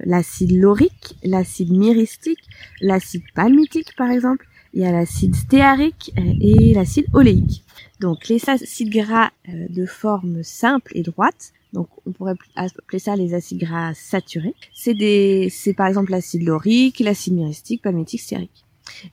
l'acide 0.05 0.51
laurique, 0.51 1.15
l'acide 1.23 1.71
myristique, 1.71 2.43
l'acide 2.81 3.23
palmitique 3.35 3.95
par 3.95 4.09
exemple. 4.09 4.47
Il 4.73 4.81
y 4.81 4.85
a 4.85 4.91
l'acide 4.91 5.35
stéarique 5.35 6.13
et 6.17 6.73
l'acide 6.73 7.05
oléique. 7.13 7.63
Donc 7.99 8.29
les 8.29 8.41
acides 8.49 8.89
gras 8.89 9.31
euh, 9.49 9.67
de 9.69 9.85
forme 9.85 10.43
simple 10.43 10.91
et 10.95 11.03
droite, 11.03 11.51
donc 11.73 11.87
on 12.05 12.11
pourrait 12.11 12.35
appeler 12.55 12.99
ça 12.99 13.15
les 13.15 13.33
acides 13.33 13.59
gras 13.59 13.93
saturés. 13.93 14.55
C'est 14.73 15.73
par 15.75 15.87
exemple 15.87 16.11
l'acide 16.11 16.43
laurique, 16.43 16.99
l'acide 16.99 17.33
myristique, 17.33 17.81
palmitique, 17.81 18.21
stéarique. 18.21 18.65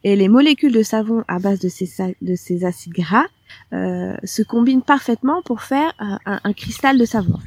Et 0.05 0.17
les 0.17 0.29
molécules 0.29 0.73
de 0.73 0.83
savon 0.83 1.25
à 1.29 1.39
base 1.39 1.61
de 1.61 1.69
ces, 1.69 1.89
de 2.21 2.35
ces 2.35 2.65
acides 2.65 2.93
gras 2.93 3.27
euh, 3.73 4.15
se 4.25 4.43
combinent 4.43 4.83
parfaitement 4.83 5.43
pour 5.43 5.63
faire 5.63 5.93
un, 5.99 6.53
cristal 6.53 6.99
de 6.99 7.05
savon. 7.05 7.39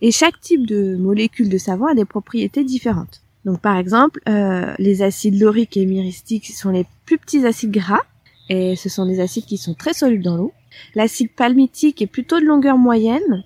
Et 0.00 0.10
chaque 0.10 0.40
type 0.40 0.66
de 0.66 0.96
molécule 0.96 1.48
de 1.48 1.58
savon 1.58 1.86
a 1.86 1.94
des 1.94 2.04
propriétés 2.04 2.64
différentes. 2.64 3.22
Donc 3.44 3.60
par 3.60 3.76
exemple, 3.76 4.20
euh, 4.28 4.74
les 4.78 5.02
acides 5.02 5.38
lauriques 5.40 5.76
et 5.76 5.86
myristiques 5.86 6.46
sont 6.46 6.70
les 6.70 6.86
plus 7.04 7.18
petits 7.18 7.44
acides 7.46 7.72
gras, 7.72 8.02
et 8.48 8.76
ce 8.76 8.88
sont 8.88 9.06
des 9.06 9.20
acides 9.20 9.44
qui 9.44 9.58
sont 9.58 9.74
très 9.74 9.94
solubles 9.94 10.24
dans 10.24 10.36
l'eau. 10.36 10.52
L'acide 10.94 11.30
palmitique 11.30 12.02
est 12.02 12.06
plutôt 12.06 12.40
de 12.40 12.44
longueur 12.44 12.78
moyenne, 12.78 13.44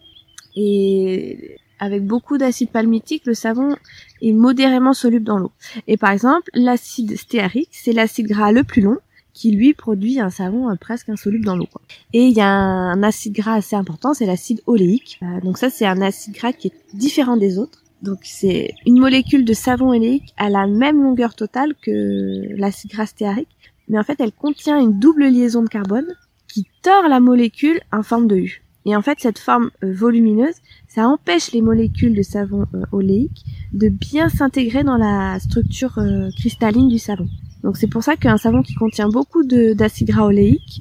et 0.54 1.58
avec 1.78 2.04
beaucoup 2.04 2.38
d'acide 2.38 2.70
palmitique, 2.70 3.24
le 3.26 3.34
savon 3.34 3.76
est 4.22 4.32
modérément 4.32 4.94
soluble 4.94 5.24
dans 5.24 5.38
l'eau. 5.38 5.52
Et 5.86 5.96
par 5.96 6.10
exemple, 6.10 6.50
l'acide 6.54 7.16
stéarique, 7.16 7.70
c'est 7.72 7.92
l'acide 7.92 8.26
gras 8.26 8.52
le 8.52 8.64
plus 8.64 8.82
long 8.82 8.98
qui 9.38 9.52
lui 9.52 9.72
produit 9.72 10.18
un 10.18 10.30
savon 10.30 10.68
euh, 10.68 10.74
presque 10.74 11.08
insoluble 11.08 11.44
dans 11.44 11.54
l'eau. 11.54 11.68
Et 12.12 12.26
il 12.26 12.36
y 12.36 12.40
a 12.40 12.48
un, 12.48 13.02
acide 13.04 13.34
gras 13.34 13.54
assez 13.54 13.76
important, 13.76 14.12
c'est 14.12 14.26
l'acide 14.26 14.60
oléique. 14.66 15.20
Euh, 15.22 15.40
donc 15.42 15.58
ça, 15.58 15.70
c'est 15.70 15.86
un 15.86 16.00
acide 16.00 16.34
gras 16.34 16.52
qui 16.52 16.68
est 16.68 16.96
différent 16.96 17.36
des 17.36 17.58
autres. 17.58 17.84
Donc 18.02 18.18
c'est 18.22 18.74
une 18.86 18.98
molécule 18.98 19.44
de 19.44 19.52
savon 19.52 19.90
oléique 19.90 20.34
à 20.36 20.50
la 20.50 20.66
même 20.66 21.02
longueur 21.02 21.34
totale 21.34 21.74
que 21.82 22.46
l'acide 22.56 22.90
gras 22.90 23.06
stéarique, 23.06 23.48
mais 23.88 23.98
en 23.98 24.04
fait 24.04 24.20
elle 24.20 24.32
contient 24.32 24.78
une 24.78 24.98
double 24.98 25.26
liaison 25.26 25.62
de 25.62 25.68
carbone 25.68 26.06
qui 26.46 26.66
tord 26.82 27.08
la 27.08 27.18
molécule 27.18 27.80
en 27.92 28.02
forme 28.02 28.28
de 28.28 28.36
U. 28.36 28.62
Et 28.84 28.96
en 28.96 29.02
fait, 29.02 29.18
cette 29.20 29.38
forme 29.38 29.70
euh, 29.84 29.92
volumineuse, 29.92 30.54
ça 30.86 31.06
empêche 31.08 31.52
les 31.52 31.60
molécules 31.60 32.14
de 32.14 32.22
savon 32.22 32.66
euh, 32.74 32.82
oléique 32.92 33.44
de 33.72 33.88
bien 33.88 34.28
s'intégrer 34.28 34.84
dans 34.84 34.96
la 34.96 35.38
structure 35.40 35.98
euh, 35.98 36.30
cristalline 36.36 36.88
du 36.88 36.98
savon. 36.98 37.28
Donc 37.62 37.76
c'est 37.76 37.88
pour 37.88 38.02
ça 38.02 38.16
qu'un 38.16 38.36
savon 38.36 38.62
qui 38.62 38.74
contient 38.74 39.08
beaucoup 39.08 39.44
d'acide 39.44 40.08
gras 40.08 40.24
oléique, 40.24 40.80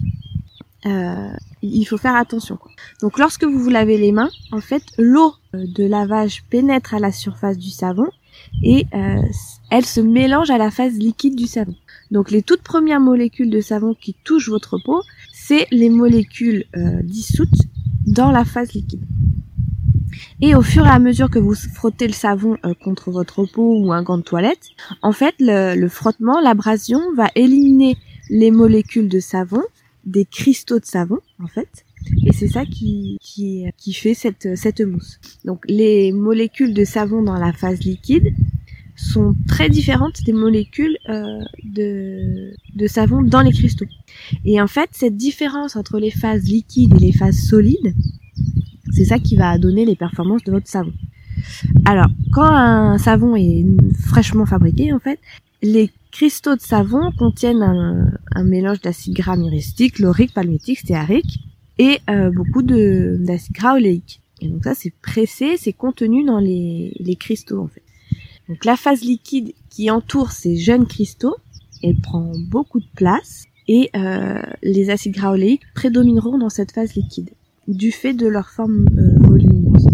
euh, 0.86 1.30
il 1.62 1.86
faut 1.86 1.98
faire 1.98 2.16
attention. 2.16 2.60
Donc 3.02 3.18
lorsque 3.18 3.44
vous 3.44 3.60
vous 3.60 3.70
lavez 3.70 3.98
les 3.98 4.12
mains, 4.12 4.30
en 4.52 4.62
fait, 4.62 4.84
l'eau 4.98 5.34
de 5.54 5.84
lavage 5.84 6.44
pénètre 6.50 6.94
à 6.94 7.00
la 7.00 7.12
surface 7.12 7.58
du 7.58 7.72
savon 7.72 8.08
et 8.64 8.86
euh, 8.94 9.22
elle 9.70 9.86
se 9.86 10.02
mélange 10.02 10.50
à 10.50 10.58
la 10.58 10.72
phase 10.72 10.94
liquide 10.94 11.36
du 11.36 11.48
savon. 11.48 11.76
Donc 12.12 12.32
les 12.32 12.42
toutes 12.42 12.62
premières 12.62 13.00
molécules 13.00 13.50
de 13.50 13.62
savon 13.62 13.94
qui 13.94 14.16
touchent 14.24 14.50
votre 14.50 14.78
peau, 14.78 15.02
c'est 15.34 15.68
les 15.72 15.90
molécules 15.90 16.66
euh, 16.76 17.02
dissoutes 17.04 17.68
dans 18.08 18.32
la 18.32 18.46
phase 18.46 18.74
liquide. 18.74 19.06
Et 20.41 20.56
au 20.56 20.62
fur 20.62 20.86
et 20.86 20.89
à 20.89 21.00
mesure 21.00 21.30
que 21.30 21.39
vous 21.39 21.54
frottez 21.54 22.08
le 22.08 22.13
savon 22.13 22.58
euh, 22.65 22.74
contre 22.74 23.12
votre 23.12 23.46
peau 23.46 23.80
ou 23.80 23.91
un 23.91 24.02
gant 24.02 24.17
de 24.17 24.24
toilette, 24.24 24.70
en 25.02 25.12
fait, 25.12 25.36
le, 25.39 25.76
le 25.76 25.89
frottement, 25.89 26.39
l'abrasion 26.41 27.02
va 27.15 27.30
éliminer 27.36 27.98
les 28.30 28.52
molécules 28.52 29.10
de 29.10 29.20
savon, 29.20 29.62
des 30.06 30.26
cristaux 30.26 30.80
de 30.80 30.86
savon, 30.86 31.20
en 31.43 31.48
fait. 31.48 31.86
Et 32.26 32.34
c'est 32.34 32.48
ça 32.48 32.65
qui, 32.65 33.17
qui, 33.22 33.65
qui 33.78 33.93
fait 33.93 34.13
cette, 34.13 34.56
cette 34.56 34.82
mousse. 34.82 35.20
Donc 35.43 35.65
les 35.67 36.12
molécules 36.12 36.74
de 36.74 36.86
savon 36.86 37.22
dans 37.22 37.36
la 37.36 37.52
phase 37.52 37.80
liquide 37.80 38.34
sont 38.98 39.36
très 39.48 39.70
différentes 39.70 40.24
des 40.26 40.34
molécules 40.34 40.98
euh, 41.08 41.40
de, 41.64 42.54
de 42.76 42.88
savon 42.88 43.22
dans 43.22 43.42
les 43.42 43.52
cristaux. 43.52 43.86
Et 44.44 44.60
en 44.60 44.68
fait, 44.68 44.90
cette 44.92 45.16
différence 45.16 45.76
entre 45.76 46.00
les 46.00 46.12
phases 46.12 46.44
liquides 46.44 46.96
et 46.96 47.00
les 47.00 47.14
phases 47.14 47.40
solides, 47.40 47.94
c'est 48.92 49.06
ça 49.06 49.20
qui 49.20 49.36
va 49.36 49.58
donner 49.58 49.86
les 49.86 49.96
performances 49.96 50.44
de 50.44 50.52
votre 50.52 50.68
savon. 50.68 50.94
Alors, 51.86 52.08
quand 52.32 52.50
un 52.50 52.98
savon 52.98 53.36
est 53.36 53.64
fraîchement 54.08 54.46
fabriqué, 54.46 54.92
en 54.92 55.00
fait, 55.00 55.20
les 55.62 55.92
cristaux 56.12 56.56
de 56.56 56.62
savon 56.62 57.12
contiennent 57.18 57.62
un, 57.62 58.44
mélange 58.44 58.82
d'acide 58.82 59.14
gras 59.14 59.36
myristique, 59.36 60.00
laurique, 60.00 60.34
palmitique, 60.34 60.80
stéarique 60.80 61.40
et 61.78 62.00
euh, 62.10 62.32
beaucoup 62.32 62.64
d'acide 62.64 63.54
gras 63.54 63.76
oléique. 63.76 64.22
Et 64.42 64.48
donc 64.48 64.64
ça, 64.64 64.74
c'est 64.74 64.94
pressé, 65.02 65.58
c'est 65.58 65.74
contenu 65.74 66.24
dans 66.24 66.40
les, 66.40 66.96
les 67.00 67.16
cristaux 67.16 67.62
en 67.62 67.68
fait. 67.68 67.84
Donc 68.50 68.64
la 68.66 68.78
phase 68.78 69.02
liquide 69.02 69.54
qui 69.70 69.92
entoure 69.92 70.32
ces 70.32 70.56
jeunes 70.58 70.86
cristaux, 70.86 71.36
elle 71.84 71.98
prend 71.98 72.32
beaucoup 72.50 72.80
de 72.80 72.88
place 72.96 73.46
et 73.68 73.90
euh, 73.96 74.42
les 74.64 74.90
acides 74.90 75.14
gras 75.14 75.32
oléiques 75.32 75.64
prédomineront 75.76 76.38
dans 76.38 76.50
cette 76.50 76.72
phase 76.72 76.96
liquide 76.96 77.30
du 77.68 77.92
fait 77.92 78.14
de 78.14 78.28
leur 78.28 78.50
forme 78.50 78.88
euh, 78.98 79.20
volumineuse. 79.20 79.88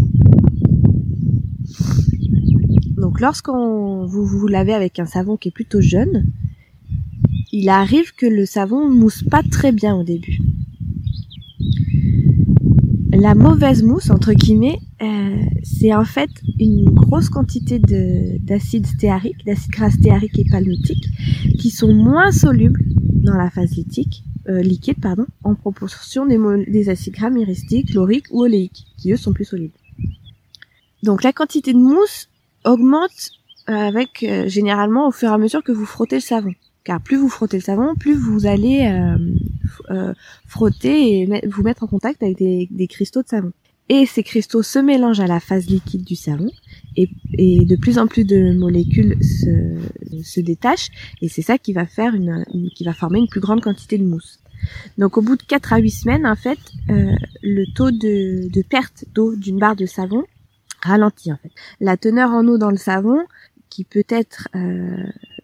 Donc 2.98 3.20
lorsqu'on 3.20 4.06
vous 4.06 4.26
vous 4.26 4.48
lavez 4.48 4.74
avec 4.74 5.00
un 5.00 5.06
savon 5.06 5.36
qui 5.36 5.50
est 5.50 5.52
plutôt 5.52 5.82
jeune, 5.82 6.28
il 7.52 7.70
arrive 7.70 8.14
que 8.16 8.26
le 8.26 8.46
savon 8.46 8.90
mousse 8.90 9.24
pas 9.24 9.42
très 9.44 9.72
bien 9.72 9.96
au 9.96 10.04
début. 10.04 10.40
La 13.12 13.36
mauvaise 13.36 13.84
mousse, 13.84 14.10
entre 14.10 14.34
guillemets, 14.34 14.80
euh, 15.02 15.38
c'est 15.64 15.94
en 15.94 16.06
fait 16.06 16.30
une 16.64 16.90
grosse 16.90 17.30
quantité 17.30 17.80
d'acide 18.40 18.88
stéarique, 18.88 19.46
d'acide 19.46 19.72
gras 19.72 19.92
stéarique 19.92 20.38
et 20.40 20.46
palmitique, 20.50 21.08
qui 21.60 21.70
sont 21.70 21.94
moins 21.94 22.32
solubles 22.32 22.82
dans 23.24 23.36
la 23.36 23.50
phase 23.50 23.76
lithique 23.76 24.24
euh, 24.50 24.62
liquide 24.62 25.00
pardon, 25.02 25.26
en 25.46 25.56
proportion 25.56 26.26
des, 26.26 26.38
des 26.68 26.90
acides 26.90 27.14
gras 27.14 27.30
myristiques, 27.30 27.94
lauriques 27.94 28.28
ou 28.30 28.42
oléiques, 28.42 28.86
qui 28.98 29.14
eux 29.14 29.18
sont 29.18 29.32
plus 29.32 29.46
solides. 29.46 29.72
Donc 31.02 31.24
la 31.24 31.32
quantité 31.32 31.72
de 31.72 31.78
mousse 31.78 32.28
augmente 32.66 33.32
euh, 33.70 33.74
avec 33.74 34.24
euh, 34.24 34.50
généralement 34.50 35.08
au 35.08 35.12
fur 35.12 35.30
et 35.30 35.34
à 35.34 35.38
mesure 35.38 35.64
que 35.64 35.72
vous 35.72 35.86
frottez 35.86 36.18
le 36.18 36.22
savon. 36.22 36.54
Car 36.84 37.00
plus 37.00 37.16
vous 37.16 37.30
frottez 37.30 37.56
le 37.56 37.64
savon, 37.64 37.96
plus 37.96 38.16
vous 38.16 38.46
allez 38.46 38.92
frotter 40.46 41.22
et 41.22 41.48
vous 41.48 41.64
mettre 41.64 41.84
en 41.84 41.88
contact 41.88 42.22
avec 42.22 42.38
des, 42.38 42.68
des, 42.70 42.88
cristaux 42.88 43.24
de 43.24 43.30
savon. 43.30 43.54
Et 43.90 44.06
ces 44.06 44.24
cristaux 44.24 44.64
se 44.64 44.80
mélangent 44.80 45.20
à 45.20 45.28
la 45.28 45.40
phase 45.40 45.68
liquide 45.68 46.04
du 46.04 46.16
savon 46.16 46.50
et, 46.96 47.10
de 47.38 47.76
plus 47.76 47.98
en 47.98 48.08
plus 48.08 48.24
de 48.24 48.54
molécules 48.58 49.18
se, 49.22 50.24
se 50.24 50.40
détachent 50.40 50.90
et 51.22 51.28
c'est 51.28 51.42
ça 51.42 51.58
qui 51.58 51.74
va 51.74 51.86
faire 51.86 52.16
une, 52.16 52.46
qui 52.76 52.84
va 52.84 52.94
former 52.94 53.20
une 53.20 53.28
plus 53.28 53.42
grande 53.42 53.62
quantité 53.62 53.98
de 53.98 54.06
mousse. 54.06 54.40
Donc 54.98 55.18
au 55.18 55.22
bout 55.22 55.36
de 55.36 55.44
4 55.44 55.74
à 55.74 55.78
8 55.80 55.90
semaines, 55.90 56.26
en 56.26 56.36
fait, 56.36 56.60
euh, 56.90 57.12
le 57.42 57.66
taux 57.74 57.92
de, 57.92 58.50
de 58.50 58.62
perte 58.62 59.06
d'eau 59.14 59.36
d'une 59.36 59.60
barre 59.60 59.76
de 59.76 59.86
savon 59.86 60.24
ralentit 60.82 61.32
en 61.32 61.38
fait. 61.38 61.52
La 61.82 61.98
teneur 61.98 62.32
en 62.32 62.48
eau 62.48 62.58
dans 62.58 62.72
le 62.72 62.78
savon, 62.78 63.20
qui 63.70 63.84
peut 63.84 64.06
être 64.08 64.48
euh, 64.56 64.96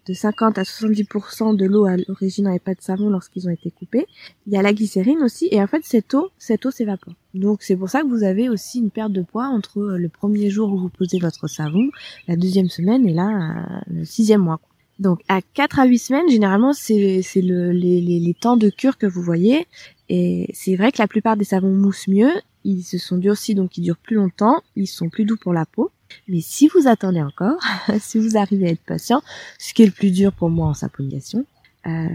de 0.10 0.14
50 0.16 0.58
à 0.58 0.64
70% 0.64 1.56
de 1.56 1.66
l'eau 1.66 1.86
à 1.86 1.96
l'origine 1.96 2.46
n'avait 2.46 2.58
pas 2.58 2.74
de 2.74 2.82
savon 2.82 3.10
lorsqu'ils 3.10 3.48
ont 3.48 3.52
été 3.52 3.70
coupés. 3.70 4.08
Il 4.48 4.54
y 4.54 4.58
a 4.58 4.64
la 4.64 4.74
glycérine 4.74 5.22
aussi, 5.22 5.48
et 5.52 5.62
en 5.62 5.68
fait 5.68 5.82
cette 5.84 6.14
eau, 6.16 6.32
cette 6.40 6.66
eau 6.66 6.72
s'évapore. 6.72 7.14
Donc 7.36 7.62
c'est 7.62 7.76
pour 7.76 7.90
ça 7.90 8.02
que 8.02 8.08
vous 8.08 8.24
avez 8.24 8.50
aussi 8.50 8.80
une 8.80 8.90
perte 8.90 9.12
de 9.12 9.22
poids 9.22 9.46
entre 9.46 9.80
le 9.80 10.10
premier 10.10 10.50
jour 10.50 10.74
où 10.74 10.80
vous 10.80 10.90
posez 10.90 11.20
votre 11.20 11.48
savon, 11.48 11.90
la 12.28 12.36
deuxième 12.36 12.70
semaine 12.70 13.08
et 13.08 13.14
là 13.14 13.82
le 13.88 14.04
sixième 14.04 14.42
mois. 14.42 14.60
Donc 14.98 15.22
à 15.28 15.42
4 15.42 15.80
à 15.80 15.86
8 15.86 15.98
semaines, 16.00 16.30
généralement 16.30 16.74
c'est 16.74 17.22
le, 17.36 17.72
les, 17.72 18.02
les, 18.02 18.20
les 18.20 18.34
temps 18.34 18.58
de 18.58 18.70
cure 18.70 18.98
que 18.98 19.06
vous 19.06 19.22
voyez. 19.22 19.68
Et 20.10 20.50
c'est 20.56 20.76
vrai 20.76 20.92
que 20.92 20.98
la 20.98 21.08
plupart 21.08 21.38
des 21.38 21.46
savons 21.46 21.72
moussent 21.72 22.08
mieux, 22.08 22.32
ils 22.64 22.82
se 22.82 22.98
sont 22.98 23.18
durcis 23.18 23.54
donc 23.54 23.78
ils 23.78 23.82
durent 23.82 23.98
plus 23.98 24.16
longtemps, 24.16 24.64
ils 24.76 24.88
sont 24.88 25.10
plus 25.10 25.26
doux 25.26 25.38
pour 25.38 25.54
la 25.54 25.68
peau. 25.68 25.92
Mais 26.28 26.42
si 26.42 26.68
vous 26.68 26.88
attendez 26.88 27.22
encore, 27.22 27.60
si 28.00 28.20
vous 28.20 28.38
arrivez 28.38 28.68
à 28.68 28.72
être 28.72 28.86
patient, 28.86 29.22
ce 29.58 29.74
qui 29.74 29.84
est 29.84 29.88
le 29.88 29.92
plus 29.92 30.12
dur 30.12 30.32
pour 30.34 30.50
moi 30.50 30.68
en 30.68 30.74
saponification, 30.74 31.46
euh, 31.88 32.08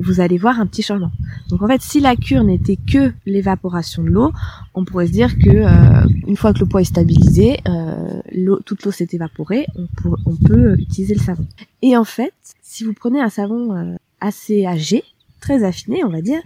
vous 0.00 0.20
allez 0.20 0.38
voir 0.38 0.58
un 0.58 0.66
petit 0.66 0.82
changement. 0.82 1.10
Donc 1.48 1.62
en 1.62 1.68
fait, 1.68 1.82
si 1.82 2.00
la 2.00 2.16
cure 2.16 2.42
n'était 2.42 2.76
que 2.76 3.12
l'évaporation 3.26 4.02
de 4.02 4.08
l'eau, 4.08 4.32
on 4.74 4.84
pourrait 4.84 5.06
se 5.06 5.12
dire 5.12 5.38
que 5.38 5.50
euh, 5.50 6.08
une 6.26 6.36
fois 6.36 6.52
que 6.52 6.60
le 6.60 6.66
poids 6.66 6.80
est 6.80 6.84
stabilisé, 6.84 7.60
euh, 7.68 8.20
toute 8.64 8.84
l'eau 8.84 8.90
s'est 8.90 9.08
évaporée, 9.12 9.66
on, 9.76 10.36
peut 10.36 10.74
utiliser 10.78 11.14
le 11.14 11.20
savon. 11.20 11.46
Et 11.82 11.96
en 11.96 12.04
fait, 12.04 12.32
si 12.62 12.84
vous 12.84 12.94
prenez 12.94 13.20
un 13.20 13.28
savon 13.28 13.76
euh, 13.76 13.96
assez 14.20 14.64
âgé, 14.64 15.04
très 15.40 15.64
affiné, 15.64 16.02
on 16.02 16.10
va 16.10 16.22
dire, 16.22 16.40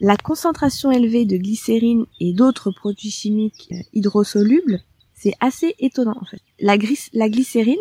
la 0.00 0.16
concentration 0.16 0.90
élevée 0.90 1.24
de 1.26 1.36
glycérine 1.36 2.06
et 2.18 2.32
d'autres 2.32 2.72
produits 2.72 3.10
chimiques 3.10 3.72
hydrosolubles 3.92 4.80
c'est 5.20 5.34
assez 5.40 5.74
étonnant 5.78 6.16
en 6.20 6.24
fait. 6.24 6.40
La, 6.60 6.78
glycérine, 6.78 7.76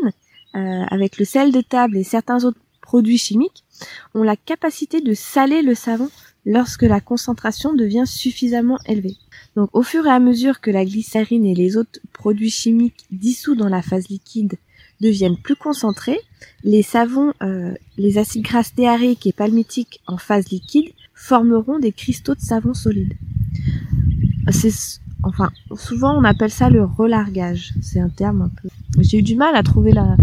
euh, 0.56 0.84
avec 0.90 1.18
le 1.18 1.26
sel 1.26 1.52
de 1.52 1.62
table 1.62 1.98
et 1.98 2.04
certains 2.04 2.44
autres 2.44 2.60
produits 2.82 3.18
chimiques, 3.18 3.64
ont 4.14 4.24
la 4.24 4.36
capacité 4.36 5.00
de 5.00 5.14
saler 5.14 5.62
le 5.62 5.74
savon 5.74 6.10
lorsque 6.46 6.84
la 6.84 7.00
concentration 7.00 7.74
devient 7.74 8.06
suffisamment 8.06 8.78
élevée. 8.86 9.16
Donc 9.56 9.70
au 9.74 9.84
fur 9.84 10.06
et 10.06 10.12
à 10.12 10.20
mesure 10.20 10.60
que 10.60 10.72
la 10.72 10.84
glycérine 10.84 11.46
et 11.46 11.56
les 11.56 11.78
autres 11.78 12.00
produits 12.12 12.50
chimiques 12.50 13.06
dissous 13.12 13.56
dans 13.56 13.70
la 13.70 13.82
phase 13.82 14.10
liquide 14.10 14.56
deviennent 15.00 15.38
plus 15.38 15.56
concentrés, 15.56 16.20
les 16.64 16.84
savons, 16.84 17.34
euh, 17.42 17.74
les 17.98 18.18
acides 18.18 18.44
gras 18.44 18.64
stéariques 18.64 19.28
et 19.28 19.32
palmitiques 19.32 20.02
en 20.08 20.18
phase 20.18 20.50
liquide 20.50 20.92
formeront 21.14 21.80
des 21.80 21.94
cristaux 21.94 22.36
de 22.36 22.42
savon 22.42 22.74
solide. 22.74 23.14
Enfin, 25.24 25.50
souvent 25.76 26.18
on 26.18 26.24
appelle 26.24 26.52
ça 26.52 26.70
le 26.70 26.84
relargage. 26.84 27.74
C'est 27.82 28.00
un 28.00 28.10
terme 28.10 28.44
un 28.44 28.50
peu. 28.62 28.70
J'ai 29.00 29.20
eu 29.20 29.24
du 29.24 29.36
mal 29.36 29.56
à 29.56 29.64
trouver 29.64 29.92
la, 29.92 30.16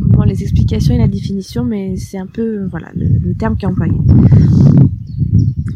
comment 0.00 0.24
les 0.24 0.42
explications 0.42 0.94
et 0.94 0.98
la 0.98 1.08
définition, 1.08 1.64
mais 1.64 1.96
c'est 1.96 2.18
un 2.18 2.26
peu 2.26 2.64
voilà 2.66 2.90
le, 2.94 3.34
terme 3.34 3.56
qui 3.56 3.64
est 3.64 3.68
employé. 3.68 3.94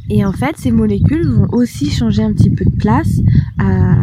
Et 0.09 0.25
en 0.25 0.33
fait, 0.33 0.57
ces 0.57 0.71
molécules 0.71 1.27
vont 1.27 1.49
aussi 1.53 1.91
changer 1.91 2.23
un 2.23 2.33
petit 2.33 2.51
peu 2.51 2.65
de 2.65 2.77
place 2.77 3.21
à, 3.59 3.95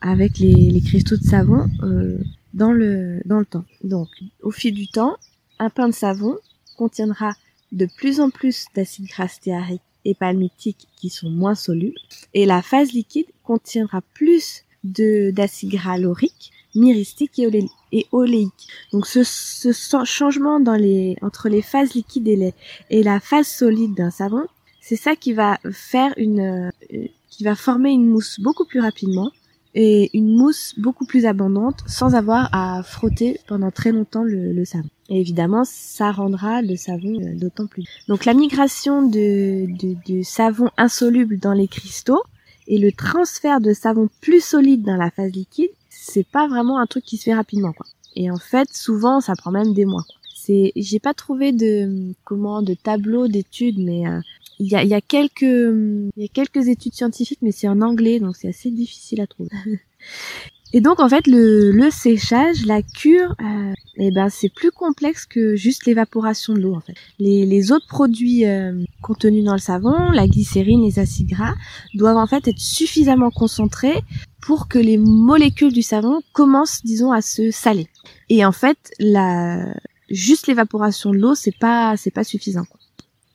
avec 0.00 0.38
les, 0.38 0.52
les, 0.52 0.80
cristaux 0.80 1.16
de 1.16 1.22
savon 1.22 1.68
euh, 1.82 2.18
dans 2.52 2.72
le 2.72 3.20
dans 3.24 3.38
le 3.38 3.46
temps. 3.46 3.64
Donc, 3.84 4.08
au 4.42 4.50
fil 4.50 4.74
du 4.74 4.88
temps, 4.88 5.16
un 5.58 5.70
pain 5.70 5.88
de 5.88 5.94
savon 5.94 6.36
contiendra 6.76 7.32
de 7.72 7.86
plus 7.96 8.20
en 8.20 8.30
plus 8.30 8.66
d'acide 8.74 9.06
gras 9.06 9.28
stéarique 9.28 9.82
et 10.04 10.14
palmitiques 10.14 10.88
qui 10.96 11.10
sont 11.10 11.30
moins 11.30 11.54
solubles. 11.54 11.98
Et 12.34 12.46
la 12.46 12.62
phase 12.62 12.92
liquide 12.92 13.26
contiendra 13.46 14.00
plus 14.14 14.64
de 14.84 15.30
d'acide 15.30 15.70
gras 15.70 15.98
laurique, 15.98 16.52
myristique 16.74 17.38
et, 17.38 18.06
oléique. 18.12 18.68
Donc 18.92 19.06
ce, 19.06 19.22
ce, 19.24 19.72
changement 20.04 20.60
dans 20.60 20.74
les 20.74 21.16
entre 21.22 21.48
les 21.48 21.62
phases 21.62 21.94
liquides 21.94 22.28
et, 22.28 22.52
et 22.90 23.02
la 23.02 23.20
phase 23.20 23.46
solide 23.46 23.94
d'un 23.94 24.10
savon, 24.10 24.46
c'est 24.80 24.96
ça 24.96 25.16
qui 25.16 25.32
va 25.32 25.58
faire 25.72 26.12
une 26.16 26.70
euh, 26.92 27.06
qui 27.28 27.44
va 27.44 27.54
former 27.54 27.90
une 27.90 28.06
mousse 28.06 28.40
beaucoup 28.40 28.64
plus 28.64 28.80
rapidement 28.80 29.30
et 29.74 30.10
une 30.16 30.34
mousse 30.34 30.74
beaucoup 30.78 31.04
plus 31.04 31.26
abondante 31.26 31.80
sans 31.86 32.14
avoir 32.14 32.48
à 32.52 32.82
frotter 32.82 33.38
pendant 33.46 33.70
très 33.70 33.92
longtemps 33.92 34.24
le, 34.24 34.52
le 34.52 34.64
savon. 34.64 34.88
Et 35.10 35.20
évidemment, 35.20 35.64
ça 35.64 36.10
rendra 36.10 36.62
le 36.62 36.76
savon 36.76 37.20
euh, 37.20 37.34
d'autant 37.38 37.66
plus. 37.66 37.84
Donc 38.08 38.24
la 38.24 38.32
migration 38.34 39.02
de, 39.02 39.66
de, 39.66 39.96
de, 40.08 40.22
savon 40.22 40.70
insoluble 40.78 41.38
dans 41.38 41.52
les 41.52 41.68
cristaux 41.68 42.22
et 42.68 42.78
le 42.78 42.92
transfert 42.92 43.60
de 43.60 43.72
savon 43.72 44.08
plus 44.20 44.42
solide 44.44 44.82
dans 44.82 44.96
la 44.96 45.10
phase 45.10 45.32
liquide, 45.32 45.70
c'est 45.88 46.26
pas 46.26 46.48
vraiment 46.48 46.78
un 46.78 46.86
truc 46.86 47.04
qui 47.04 47.16
se 47.16 47.24
fait 47.24 47.34
rapidement 47.34 47.72
quoi. 47.72 47.86
Et 48.16 48.30
en 48.30 48.38
fait, 48.38 48.68
souvent, 48.72 49.20
ça 49.20 49.34
prend 49.36 49.50
même 49.50 49.74
des 49.74 49.84
mois. 49.84 50.04
c'est, 50.34 50.72
j'ai 50.74 51.00
pas 51.00 51.12
trouvé 51.14 51.52
de 51.52 52.14
comment 52.24 52.62
de 52.62 52.74
tableau 52.74 53.28
d'études, 53.28 53.78
mais 53.78 54.06
euh, 54.08 54.20
il 54.58 54.68
y 54.68 54.74
a, 54.74 54.82
y 54.82 54.94
a 54.94 55.02
quelques 55.02 55.42
il 55.42 56.10
y 56.16 56.24
a 56.24 56.28
quelques 56.28 56.68
études 56.68 56.94
scientifiques, 56.94 57.40
mais 57.42 57.52
c'est 57.52 57.68
en 57.68 57.82
anglais, 57.82 58.20
donc 58.20 58.36
c'est 58.36 58.48
assez 58.48 58.70
difficile 58.70 59.20
à 59.20 59.26
trouver. 59.26 59.50
Et 60.72 60.80
donc 60.80 61.00
en 61.00 61.08
fait 61.08 61.26
le, 61.26 61.70
le 61.70 61.90
séchage, 61.90 62.66
la 62.66 62.82
cure, 62.82 63.34
euh, 63.40 63.72
eh 63.96 64.10
ben 64.10 64.28
c'est 64.28 64.48
plus 64.48 64.70
complexe 64.70 65.24
que 65.24 65.54
juste 65.54 65.86
l'évaporation 65.86 66.54
de 66.54 66.60
l'eau 66.60 66.74
en 66.74 66.80
fait. 66.80 66.94
Les, 67.18 67.46
les 67.46 67.72
autres 67.72 67.86
produits 67.86 68.44
euh, 68.46 68.84
contenus 69.00 69.44
dans 69.44 69.52
le 69.52 69.60
savon, 69.60 70.10
la 70.10 70.26
glycérine, 70.26 70.82
les 70.82 70.98
acides 70.98 71.28
gras, 71.28 71.54
doivent 71.94 72.16
en 72.16 72.26
fait 72.26 72.48
être 72.48 72.58
suffisamment 72.58 73.30
concentrés 73.30 74.02
pour 74.42 74.68
que 74.68 74.78
les 74.78 74.98
molécules 74.98 75.72
du 75.72 75.82
savon 75.82 76.20
commencent 76.32 76.84
disons 76.84 77.12
à 77.12 77.22
se 77.22 77.50
saler. 77.50 77.88
Et 78.28 78.44
en 78.44 78.52
fait 78.52 78.78
la 78.98 79.72
juste 80.10 80.46
l'évaporation 80.46 81.10
de 81.10 81.18
l'eau 81.18 81.34
c'est 81.34 81.56
pas 81.56 81.96
c'est 81.96 82.10
pas 82.10 82.24
suffisant. 82.24 82.64
Quoi. 82.64 82.80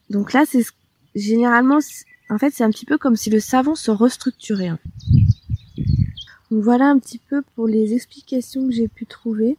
Donc 0.09 0.33
là 0.33 0.43
c'est 0.45 0.65
généralement 1.15 1.79
en 2.29 2.37
fait 2.37 2.53
c'est 2.53 2.63
un 2.63 2.69
petit 2.69 2.85
peu 2.85 2.97
comme 2.97 3.15
si 3.15 3.29
le 3.29 3.39
savon 3.39 3.75
se 3.75 3.89
restructurait. 3.89 4.67
Hein. 4.67 4.79
Voilà 6.53 6.89
un 6.89 6.99
petit 6.99 7.17
peu 7.17 7.41
pour 7.55 7.65
les 7.65 7.93
explications 7.93 8.67
que 8.67 8.73
j'ai 8.73 8.89
pu 8.89 9.05
trouver. 9.05 9.55